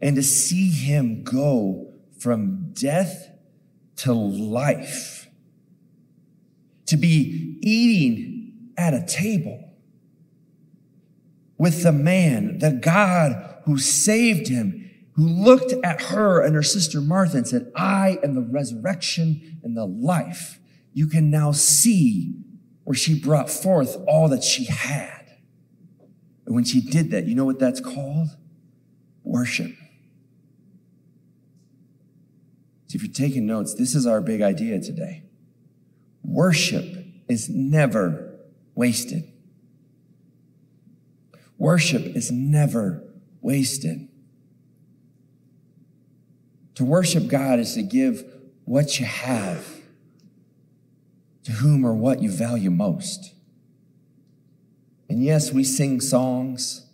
and 0.01 0.17
to 0.17 0.23
see 0.23 0.71
him 0.71 1.23
go 1.23 1.93
from 2.19 2.73
death 2.73 3.31
to 3.97 4.13
life, 4.13 5.29
to 6.87 6.97
be 6.97 7.59
eating 7.63 8.73
at 8.77 8.95
a 8.95 9.05
table 9.07 9.73
with 11.59 11.83
the 11.83 11.93
man, 11.93 12.59
the 12.59 12.73
God 12.73 13.63
who 13.65 13.79
saved 13.79 14.49
him, 14.49 14.91
who 15.15 15.27
looked 15.27 15.73
at 15.83 16.03
her 16.03 16.43
and 16.43 16.55
her 16.55 16.63
sister 16.63 17.01
Martha 17.01 17.39
and 17.39 17.49
said, 17.49 17.73
I 17.75 18.19
am 18.23 18.35
the 18.35 18.43
resurrection 18.43 19.59
and 19.63 19.77
the 19.77 19.87
life. 19.87 20.61
You 20.93 21.07
can 21.07 21.31
now 21.31 21.53
see 21.53 22.35
where 22.87 22.95
she 22.95 23.19
brought 23.19 23.51
forth 23.51 23.97
all 24.07 24.29
that 24.29 24.45
she 24.45 24.67
had. 24.67 25.27
And 26.47 26.55
when 26.55 26.63
she 26.63 26.81
did 26.81 27.11
that, 27.11 27.25
you 27.25 27.35
know 27.35 27.45
what 27.45 27.59
that's 27.59 27.81
called? 27.81 28.29
Worship. 29.25 29.73
So 32.87 32.95
if 32.95 33.03
you're 33.03 33.13
taking 33.13 33.45
notes, 33.45 33.75
this 33.75 33.97
is 33.97 34.07
our 34.07 34.21
big 34.21 34.41
idea 34.41 34.81
today. 34.81 35.25
Worship 36.23 36.85
is 37.29 37.49
never 37.49 38.39
wasted. 38.77 39.25
Worship 41.59 42.15
is 42.15 42.31
never 42.31 43.03
wasted. 43.41 44.07
To 46.77 46.85
worship 46.85 47.27
God 47.27 47.59
is 47.59 47.75
to 47.75 47.83
give 47.83 48.25
what 48.65 49.01
you 49.01 49.07
have 49.07 49.76
to 51.47 51.53
whom 51.53 51.87
or 51.87 51.95
what 51.95 52.21
you 52.21 52.29
value 52.29 52.71
most. 52.71 53.33
And 55.09 55.23
yes, 55.23 55.53
we 55.53 55.63
sing 55.63 56.01
songs. 56.01 56.87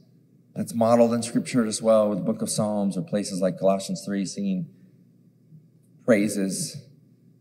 That's 0.55 0.75
modeled 0.75 1.15
in 1.15 1.23
scripture 1.23 1.65
as 1.65 1.81
well 1.81 2.11
with 2.11 2.19
the 2.19 2.25
book 2.25 2.43
of 2.43 2.51
Psalms 2.51 2.99
or 2.99 3.01
places 3.01 3.41
like 3.41 3.59
Colossians 3.59 4.05
3, 4.05 4.27
singing 4.27 4.69
praises 6.05 6.77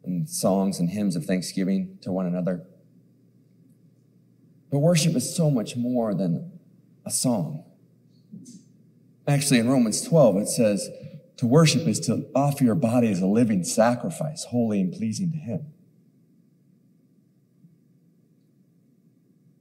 and 0.06 0.30
songs 0.30 0.80
and 0.80 0.90
hymns 0.90 1.18
of 1.18 1.26
thanksgiving 1.26 1.98
to 2.02 2.14
one 2.14 2.26
another. 2.26 2.64
But 4.72 4.80
worship 4.80 5.14
is 5.14 5.36
so 5.36 5.52
much 5.52 5.76
more 5.76 6.14
than 6.14 6.60
a 7.06 7.12
song. 7.12 7.66
Actually, 9.28 9.60
in 9.60 9.68
Romans 9.68 10.02
12, 10.02 10.38
it 10.38 10.48
says, 10.48 10.90
to 11.36 11.46
worship 11.46 11.86
is 11.90 12.00
to 12.02 12.28
offer 12.34 12.64
your 12.64 12.76
body 12.76 13.12
as 13.12 13.20
a 13.20 13.26
living 13.26 13.66
sacrifice, 13.66 14.46
holy 14.46 14.80
and 14.80 14.94
pleasing 14.94 15.34
to 15.34 15.38
Him. 15.38 15.74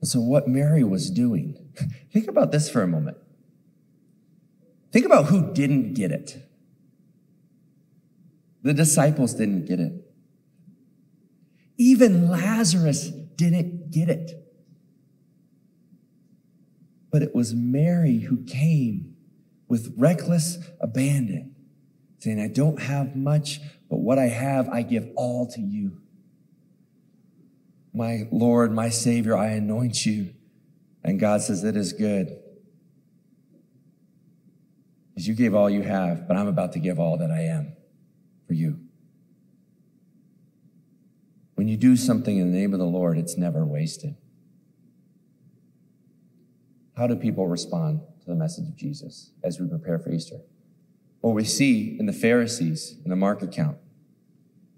So, 0.02 0.20
what 0.20 0.48
Mary 0.48 0.82
was 0.82 1.10
doing, 1.10 1.56
think 2.12 2.26
about 2.28 2.52
this 2.52 2.70
for 2.70 2.82
a 2.82 2.88
moment. 2.88 3.18
Think 4.92 5.06
about 5.06 5.26
who 5.26 5.52
didn't 5.52 5.94
get 5.94 6.10
it. 6.10 6.36
The 8.62 8.74
disciples 8.74 9.34
didn't 9.34 9.66
get 9.66 9.78
it. 9.78 9.92
Even 11.76 12.28
Lazarus 12.28 13.08
didn't 13.08 13.90
get 13.90 14.08
it. 14.08 14.32
But 17.10 17.22
it 17.22 17.34
was 17.34 17.54
Mary 17.54 18.18
who 18.18 18.44
came 18.44 19.16
with 19.68 19.94
reckless 19.96 20.58
abandon, 20.80 21.54
saying, 22.18 22.40
I 22.40 22.48
don't 22.48 22.80
have 22.80 23.16
much, 23.16 23.60
but 23.88 23.98
what 23.98 24.18
I 24.18 24.26
have, 24.26 24.68
I 24.68 24.82
give 24.82 25.08
all 25.16 25.46
to 25.48 25.60
you. 25.60 26.00
My 27.92 28.28
Lord, 28.30 28.72
my 28.72 28.88
Savior, 28.88 29.36
I 29.36 29.48
anoint 29.48 30.06
you. 30.06 30.34
And 31.02 31.18
God 31.18 31.42
says, 31.42 31.64
It 31.64 31.76
is 31.76 31.92
good. 31.92 32.38
Because 35.08 35.26
you 35.26 35.34
gave 35.34 35.54
all 35.54 35.68
you 35.68 35.82
have, 35.82 36.28
but 36.28 36.36
I'm 36.36 36.46
about 36.46 36.72
to 36.72 36.78
give 36.78 36.98
all 36.98 37.18
that 37.18 37.30
I 37.30 37.42
am 37.42 37.72
for 38.46 38.54
you. 38.54 38.78
When 41.56 41.68
you 41.68 41.76
do 41.76 41.96
something 41.96 42.38
in 42.38 42.52
the 42.52 42.58
name 42.58 42.72
of 42.72 42.78
the 42.78 42.86
Lord, 42.86 43.18
it's 43.18 43.36
never 43.36 43.66
wasted. 43.66 44.16
How 46.96 47.06
do 47.06 47.16
people 47.16 47.48
respond 47.48 48.00
to 48.20 48.26
the 48.26 48.34
message 48.34 48.68
of 48.68 48.76
Jesus 48.76 49.32
as 49.42 49.60
we 49.60 49.68
prepare 49.68 49.98
for 49.98 50.10
Easter? 50.10 50.36
Well, 51.22 51.34
we 51.34 51.44
see 51.44 51.98
in 51.98 52.06
the 52.06 52.12
Pharisees 52.12 52.96
in 53.04 53.10
the 53.10 53.16
Mark 53.16 53.42
account, 53.42 53.76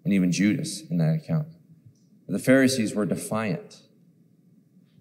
and 0.04 0.12
even 0.12 0.32
Judas 0.32 0.82
in 0.90 0.98
that 0.98 1.14
account. 1.14 1.46
The 2.28 2.38
Pharisees 2.38 2.94
were 2.94 3.04
defiant. 3.04 3.82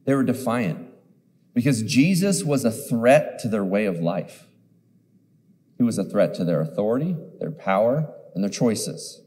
They 0.03 0.13
were 0.13 0.23
defiant 0.23 0.89
because 1.53 1.81
Jesus 1.83 2.43
was 2.43 2.65
a 2.65 2.71
threat 2.71 3.39
to 3.39 3.47
their 3.47 3.63
way 3.63 3.85
of 3.85 3.99
life. 3.99 4.47
He 5.77 5.83
was 5.83 5.97
a 5.97 6.03
threat 6.03 6.33
to 6.35 6.43
their 6.43 6.61
authority, 6.61 7.15
their 7.39 7.51
power, 7.51 8.13
and 8.35 8.43
their 8.43 8.51
choices. 8.51 9.21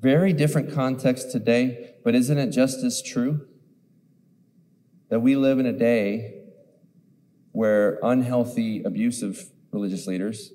Very 0.00 0.32
different 0.32 0.72
context 0.72 1.30
today, 1.30 1.94
but 2.04 2.14
isn't 2.14 2.38
it 2.38 2.50
just 2.50 2.82
as 2.82 3.02
true 3.02 3.46
that 5.10 5.20
we 5.20 5.36
live 5.36 5.58
in 5.58 5.66
a 5.66 5.72
day 5.72 6.42
where 7.52 7.98
unhealthy, 8.02 8.82
abusive 8.82 9.50
religious 9.72 10.06
leaders 10.06 10.52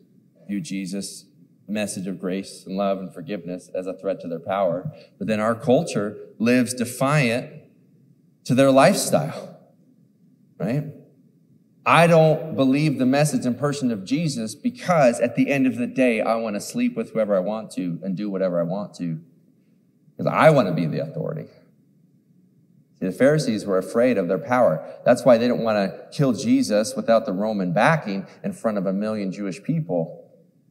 view 0.47 0.62
Jesus' 0.62 1.25
message 1.67 2.08
of 2.08 2.19
grace 2.19 2.65
and 2.65 2.76
love 2.76 2.99
and 2.99 3.13
forgiveness 3.13 3.69
as 3.73 3.88
a 3.88 3.93
threat 3.93 4.19
to 4.21 4.28
their 4.28 4.39
power. 4.39 4.91
But 5.17 5.28
then 5.28 5.39
our 5.39 5.56
culture 5.56 6.17
lives 6.38 6.73
defiant 6.73 7.63
to 8.45 8.56
their 8.56 8.71
lifestyle, 8.71 9.60
right? 10.58 10.86
I 11.86 12.08
don't 12.08 12.56
believe 12.56 12.97
the 12.97 13.06
message 13.06 13.45
and 13.45 13.58
person 13.58 13.91
of 13.91 14.06
Jesus 14.06 14.56
because 14.56 15.19
at 15.19 15.36
the 15.36 15.49
end 15.49 15.67
of 15.67 15.78
the 15.78 15.88
day, 15.88 16.21
I 16.21 16.36
want 16.36 16.56
to 16.56 16.62
sleep 16.62 16.95
with 16.95 17.12
whoever 17.12 17.36
I 17.36 17.39
want 17.39 17.71
to 17.71 17.99
and 18.04 18.15
do 18.15 18.30
whatever 18.30 18.60
I 18.60 18.63
want 18.63 18.93
to 18.95 19.19
because 20.15 20.32
I 20.32 20.49
want 20.52 20.67
to 20.67 20.73
be 20.73 20.86
the 20.86 21.02
authority. 21.02 21.47
The 22.99 23.12
Pharisees 23.12 23.65
were 23.65 23.78
afraid 23.78 24.17
of 24.17 24.30
their 24.30 24.38
power. 24.38 24.86
That's 25.04 25.26
why 25.26 25.38
they 25.38 25.47
didn't 25.47 25.63
want 25.63 25.76
to 25.76 26.08
kill 26.17 26.32
Jesus 26.32 26.95
without 26.95 27.26
the 27.26 27.34
Roman 27.34 27.73
backing 27.73 28.28
in 28.45 28.54
front 28.54 28.78
of 28.78 28.86
a 28.86 28.93
million 28.93 29.30
Jewish 29.30 29.62
people. 29.62 30.22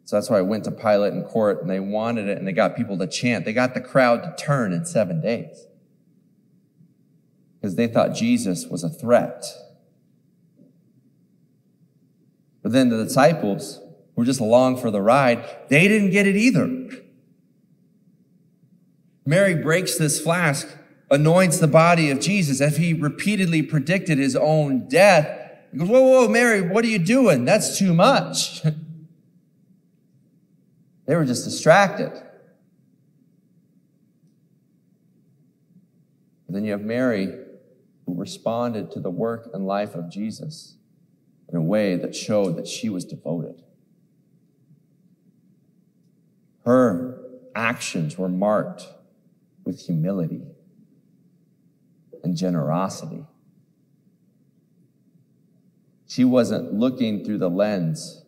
So 0.05 0.17
that's 0.17 0.29
why 0.29 0.38
I 0.38 0.43
went 0.43 0.65
to 0.65 0.71
Pilate 0.71 1.12
and 1.12 1.25
court 1.25 1.62
and 1.62 1.71
they 1.71 1.81
wanted 1.81 2.29
it 2.29 2.38
and 2.38 2.47
they 2.47 2.53
got 2.53 2.77
people 2.77 2.99
to 2.99 3.07
chant. 3.07 3.45
They 3.45 3.53
got 3.53 3.75
the 3.75 3.81
crowd 3.81 4.23
to 4.23 4.45
turn 4.45 4.73
in 4.73 4.85
seven 4.85 5.21
days 5.21 5.67
because 7.61 7.77
they 7.77 7.87
thought 7.87 8.15
Jesus 8.15 8.67
was 8.67 8.83
a 8.83 8.88
threat. 8.88 9.45
But 12.62 12.73
then 12.73 12.88
the 12.88 13.05
disciples 13.05 13.81
were 14.17 14.25
just 14.25 14.41
along 14.41 14.79
for 14.79 14.91
the 14.91 15.01
ride. 15.01 15.45
They 15.69 15.88
didn't 15.88 16.11
get 16.11 16.27
it 16.27 16.37
either. 16.37 16.88
Mary 19.25 19.55
breaks 19.55 19.97
this 19.97 20.21
flask 20.21 20.69
anoints 21.11 21.59
the 21.59 21.69
body 21.69 22.11
of 22.11 22.21
Jesus, 22.21 22.61
as 22.61 22.79
he 22.79 22.95
repeatedly 22.95 23.62
predicted 23.62 24.19
his 24.19 24.35
own 24.35 24.88
death, 24.88 25.38
he 25.71 25.79
goes, 25.79 25.88
Whoa, 25.88 26.03
whoa, 26.03 26.29
Mary, 26.29 26.62
what 26.62 26.85
are 26.85 26.88
you 26.88 26.99
doing? 26.99 27.45
That's 27.45 27.79
too 27.79 27.95
much. 27.95 28.62
they 31.07 31.17
were 31.17 31.25
just 31.25 31.45
distracted. 31.45 32.12
And 36.47 36.57
then 36.57 36.65
you 36.65 36.73
have 36.73 36.83
Mary, 36.83 37.27
who 38.07 38.15
responded 38.15 38.91
to 38.93 39.01
the 39.01 39.11
work 39.11 39.51
and 39.55 39.67
life 39.67 39.95
of 39.95 40.11
Jesus 40.11 40.77
in 41.49 41.57
a 41.57 41.62
way 41.62 41.97
that 41.97 42.15
showed 42.15 42.57
that 42.57 42.67
she 42.67 42.88
was 42.88 43.05
devoted. 43.05 43.62
Her 46.65 47.19
actions 47.55 48.17
were 48.17 48.29
marked 48.29 48.87
with 49.65 49.81
humility 49.81 50.43
and 52.23 52.37
generosity. 52.37 53.25
She 56.07 56.25
wasn't 56.25 56.75
looking 56.75 57.25
through 57.25 57.38
the 57.38 57.51
lens 57.51 58.22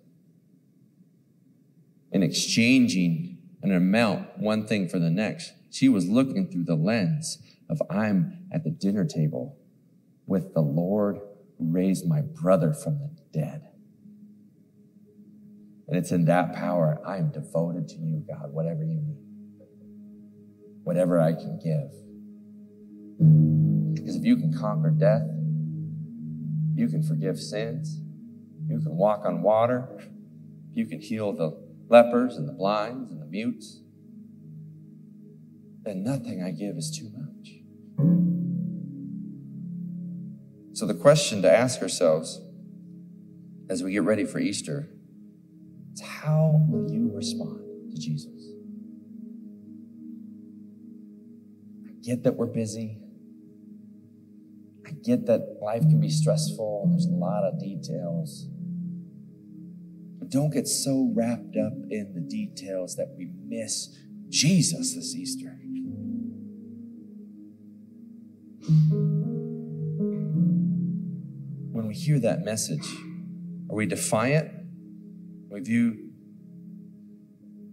and 2.15 2.23
exchanging 2.23 3.37
an 3.63 3.73
amount, 3.73 4.39
one 4.39 4.67
thing 4.67 4.89
for 4.89 5.01
the 5.01 5.11
next. 5.11 5.53
She 5.71 5.89
was 5.89 6.09
looking 6.09 6.49
through 6.49 6.65
the 6.65 6.77
lens 6.77 7.39
of 7.69 7.83
I'm 7.91 8.47
at 8.53 8.63
the 8.63 8.71
dinner 8.71 9.05
table 9.05 9.59
with 10.27 10.55
the 10.55 10.61
Lord 10.61 11.19
who 11.59 11.73
raised 11.73 12.07
my 12.07 12.21
brother 12.21 12.73
from 12.73 13.01
the 13.01 13.11
dead. 13.33 13.69
And 15.89 15.97
it's 15.97 16.13
in 16.13 16.25
that 16.27 16.55
power 16.55 17.01
I 17.05 17.17
am 17.17 17.33
devoted 17.33 17.89
to 17.89 17.97
you, 17.97 18.25
God, 18.27 18.53
whatever 18.53 18.85
you 18.85 19.01
need, 19.01 19.19
whatever 20.85 21.21
I 21.21 21.33
can 21.33 21.59
give. 21.59 21.91
Because 23.95 24.17
if 24.17 24.25
you 24.25 24.37
can 24.37 24.57
conquer 24.57 24.91
death, 24.91 25.27
you 26.75 26.89
can 26.89 27.03
forgive 27.03 27.39
sins, 27.39 28.01
you 28.69 28.81
can 28.81 28.97
walk 28.97 29.25
on 29.25 29.43
water, 29.43 29.89
you 30.73 30.87
can 30.87 31.01
heal 31.01 31.33
the 31.33 31.64
lepers 31.95 32.37
and 32.37 32.49
the 32.49 32.53
blinds 32.53 33.13
and 33.13 33.23
the 33.23 33.27
mutes, 33.27 33.81
then 35.85 36.03
nothing 36.03 36.43
I 36.43 36.51
give 36.51 36.77
is 36.77 36.91
too 36.91 37.09
much. 37.17 37.61
So, 40.73 40.87
the 40.87 40.95
question 40.95 41.41
to 41.43 41.57
ask 41.57 41.81
ourselves 41.81 42.41
as 43.71 43.85
we 43.85 43.93
get 43.93 44.03
ready 44.03 44.25
for 44.25 44.41
Easter 44.41 44.89
is 45.93 46.01
how 46.01 46.61
will 46.69 46.91
you 46.91 47.13
respond 47.15 47.93
to 47.93 47.97
Jesus? 47.97 48.27
I 51.87 51.93
get 52.03 52.25
that 52.25 52.35
we're 52.35 52.47
busy. 52.47 52.99
I 54.85 54.91
get 55.05 55.27
that 55.27 55.59
life 55.63 55.83
can 55.83 56.01
be 56.01 56.11
stressful 56.11 56.83
and 56.85 56.93
there's 56.93 57.07
a 57.07 57.11
lot 57.11 57.45
of 57.45 57.61
details. 57.61 58.49
Don't 60.29 60.51
get 60.51 60.67
so 60.67 61.13
wrapped 61.15 61.57
up 61.57 61.73
in 61.91 62.13
the 62.15 62.21
details 62.21 62.97
that 62.97 63.15
we 63.17 63.31
miss 63.47 63.97
Jesus 64.29 64.95
this 64.95 65.15
Easter. 65.15 65.59
When 71.73 71.87
we 71.87 71.95
hear 71.95 72.19
that 72.21 72.41
message, 72.45 72.87
are 73.71 73.77
we 73.77 73.87
defiant? 73.87 74.51
We 75.51 75.61
view 75.61 76.11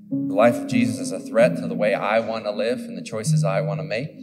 the 0.09 0.33
life 0.33 0.55
of 0.55 0.67
Jesus 0.67 0.99
as 0.99 1.11
a 1.11 1.19
threat 1.19 1.55
to 1.57 1.67
the 1.67 1.73
way 1.73 1.93
I 1.93 2.19
want 2.19 2.43
to 2.43 2.51
live 2.51 2.79
and 2.79 2.97
the 2.97 3.01
choices 3.01 3.43
I 3.43 3.61
want 3.61 3.79
to 3.79 3.83
make? 3.83 4.17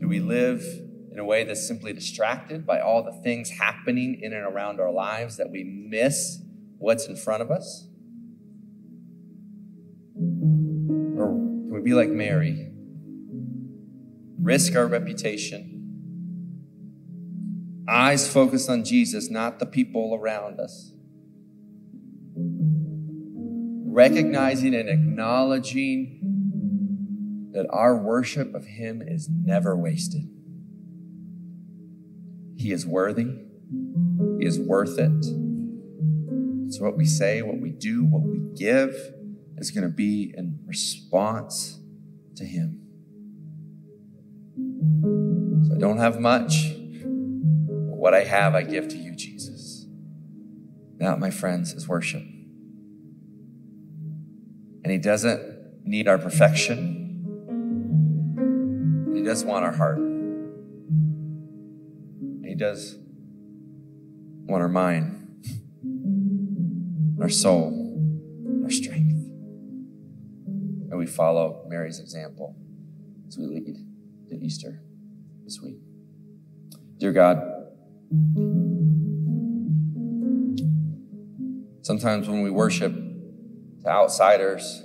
Do 0.00 0.06
we 0.06 0.20
live 0.20 0.64
in 1.18 1.24
a 1.24 1.26
way 1.26 1.42
that's 1.42 1.66
simply 1.66 1.92
distracted 1.92 2.64
by 2.64 2.78
all 2.78 3.02
the 3.02 3.10
things 3.24 3.50
happening 3.50 4.20
in 4.22 4.32
and 4.32 4.46
around 4.46 4.78
our 4.78 4.92
lives 4.92 5.36
that 5.36 5.50
we 5.50 5.64
miss 5.64 6.40
what's 6.78 7.08
in 7.08 7.16
front 7.16 7.42
of 7.42 7.50
us? 7.50 7.88
Or 10.14 11.26
can 11.26 11.72
we 11.72 11.80
be 11.80 11.92
like 11.92 12.08
Mary? 12.08 12.70
Risk 14.40 14.76
our 14.76 14.86
reputation, 14.86 15.74
eyes 17.88 18.32
focused 18.32 18.70
on 18.70 18.84
Jesus, 18.84 19.28
not 19.28 19.58
the 19.58 19.66
people 19.66 20.14
around 20.14 20.60
us. 20.60 20.92
Recognizing 23.92 24.72
and 24.72 24.88
acknowledging 24.88 26.20
that 27.54 27.66
our 27.70 27.96
worship 27.96 28.54
of 28.54 28.66
Him 28.66 29.02
is 29.04 29.28
never 29.28 29.76
wasted. 29.76 30.28
He 32.58 32.72
is 32.72 32.84
worthy, 32.84 33.30
He 34.40 34.44
is 34.44 34.58
worth 34.58 34.98
it. 34.98 35.24
So, 36.72 36.82
what 36.84 36.96
we 36.96 37.04
say, 37.06 37.40
what 37.40 37.58
we 37.60 37.70
do, 37.70 38.04
what 38.04 38.22
we 38.22 38.40
give 38.56 38.94
is 39.56 39.70
going 39.70 39.84
to 39.84 39.94
be 39.94 40.34
in 40.36 40.58
response 40.66 41.78
to 42.34 42.44
Him. 42.44 42.80
So, 45.68 45.76
I 45.76 45.78
don't 45.78 45.98
have 45.98 46.18
much, 46.18 46.74
but 46.74 47.96
what 47.96 48.12
I 48.12 48.24
have, 48.24 48.56
I 48.56 48.64
give 48.64 48.88
to 48.88 48.96
you, 48.96 49.14
Jesus. 49.14 49.86
That, 50.96 51.20
my 51.20 51.30
friends, 51.30 51.72
is 51.72 51.86
worship. 51.86 52.22
And 54.82 54.90
He 54.90 54.98
doesn't 54.98 55.84
need 55.84 56.08
our 56.08 56.18
perfection. 56.18 57.04
He 59.14 59.22
does 59.22 59.44
want 59.44 59.64
our 59.64 59.72
heart. 59.72 60.17
Does 62.58 62.98
want 64.48 64.62
our 64.62 64.68
mind, 64.68 65.44
our 67.20 67.28
soul, 67.28 67.94
our 68.64 68.70
strength. 68.70 69.12
And 70.90 70.98
we 70.98 71.06
follow 71.06 71.64
Mary's 71.68 72.00
example 72.00 72.56
as 73.28 73.38
we 73.38 73.46
lead 73.46 73.76
to 74.30 74.34
Easter 74.34 74.82
this 75.44 75.60
week. 75.62 75.76
Dear 76.98 77.12
God, 77.12 77.36
sometimes 81.82 82.28
when 82.28 82.42
we 82.42 82.50
worship 82.50 82.92
to 82.92 83.88
outsiders 83.88 84.82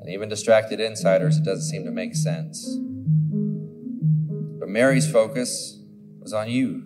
and 0.00 0.10
even 0.10 0.28
distracted 0.28 0.80
insiders, 0.80 1.38
it 1.38 1.44
doesn't 1.44 1.64
seem 1.64 1.86
to 1.86 1.90
make 1.90 2.14
sense. 2.14 2.78
But 4.60 4.68
Mary's 4.68 5.10
focus 5.10 5.77
was 6.28 6.34
on 6.34 6.50
you. 6.50 6.84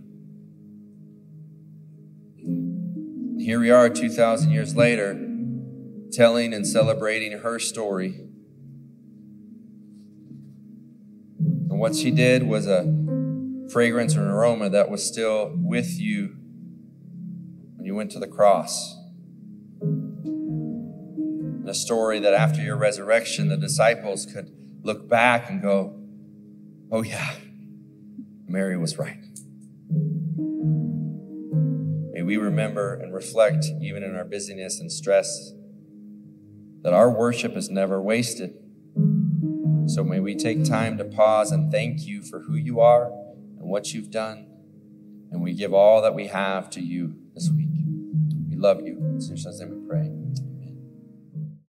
Here 3.45 3.59
we 3.59 3.71
are 3.71 3.89
2,000 3.89 4.53
years 4.53 4.77
later, 4.77 5.15
telling 6.13 6.55
and 6.55 6.65
celebrating 6.65 7.33
her 7.41 7.59
story. 7.59 8.21
And 11.41 11.81
what 11.81 11.97
she 11.97 12.13
did 12.13 12.45
was 12.45 12.69
a 12.69 12.85
fragrance 13.73 14.15
or 14.15 14.21
an 14.21 14.29
aroma 14.29 14.71
that 14.71 14.89
was 14.89 15.05
still 15.05 15.53
with 15.57 15.99
you 15.99 16.37
when 17.75 17.85
you 17.85 17.97
went 17.97 18.13
to 18.13 18.21
the 18.21 18.29
cross. 18.29 18.97
And 19.81 21.69
a 21.69 21.75
story 21.75 22.21
that 22.21 22.33
after 22.33 22.63
your 22.63 22.77
resurrection, 22.77 23.49
the 23.49 23.57
disciples 23.57 24.25
could 24.25 24.53
look 24.85 25.09
back 25.09 25.51
and 25.51 25.61
go, 25.61 25.99
oh, 26.93 27.03
yeah, 27.03 27.35
Mary 28.53 28.77
was 28.77 28.99
right. 28.99 29.17
May 32.13 32.21
we 32.21 32.37
remember 32.37 32.93
and 32.95 33.15
reflect, 33.15 33.65
even 33.81 34.03
in 34.03 34.15
our 34.15 34.27
busyness 34.27 34.79
and 34.79 34.93
stress, 34.93 35.55
that 36.83 36.93
our 36.93 37.09
worship 37.09 37.57
is 37.57 37.71
never 37.71 37.99
wasted. 37.99 38.53
So 39.87 40.05
may 40.05 40.21
we 40.21 40.37
take 40.37 40.65
time 40.65 40.99
to 40.99 41.05
pause 41.05 41.51
and 41.51 41.73
thank 41.73 42.07
you 42.07 42.23
for 42.23 42.41
who 42.41 42.55
you 42.55 42.81
are 42.81 43.07
and 43.07 43.71
what 43.71 43.95
you've 43.95 44.11
done. 44.11 44.47
And 45.31 45.41
we 45.41 45.55
give 45.55 45.73
all 45.73 46.03
that 46.03 46.15
we 46.15 46.27
have 46.27 46.69
to 46.71 46.83
you 46.83 47.17
this 47.35 47.51
week. 47.51 47.71
We 48.51 48.57
love 48.57 48.83
you. 48.83 48.99
In 48.99 49.19
Jesus' 49.19 49.61
name 49.61 49.71
we 49.71 49.77
pray. 49.77 49.82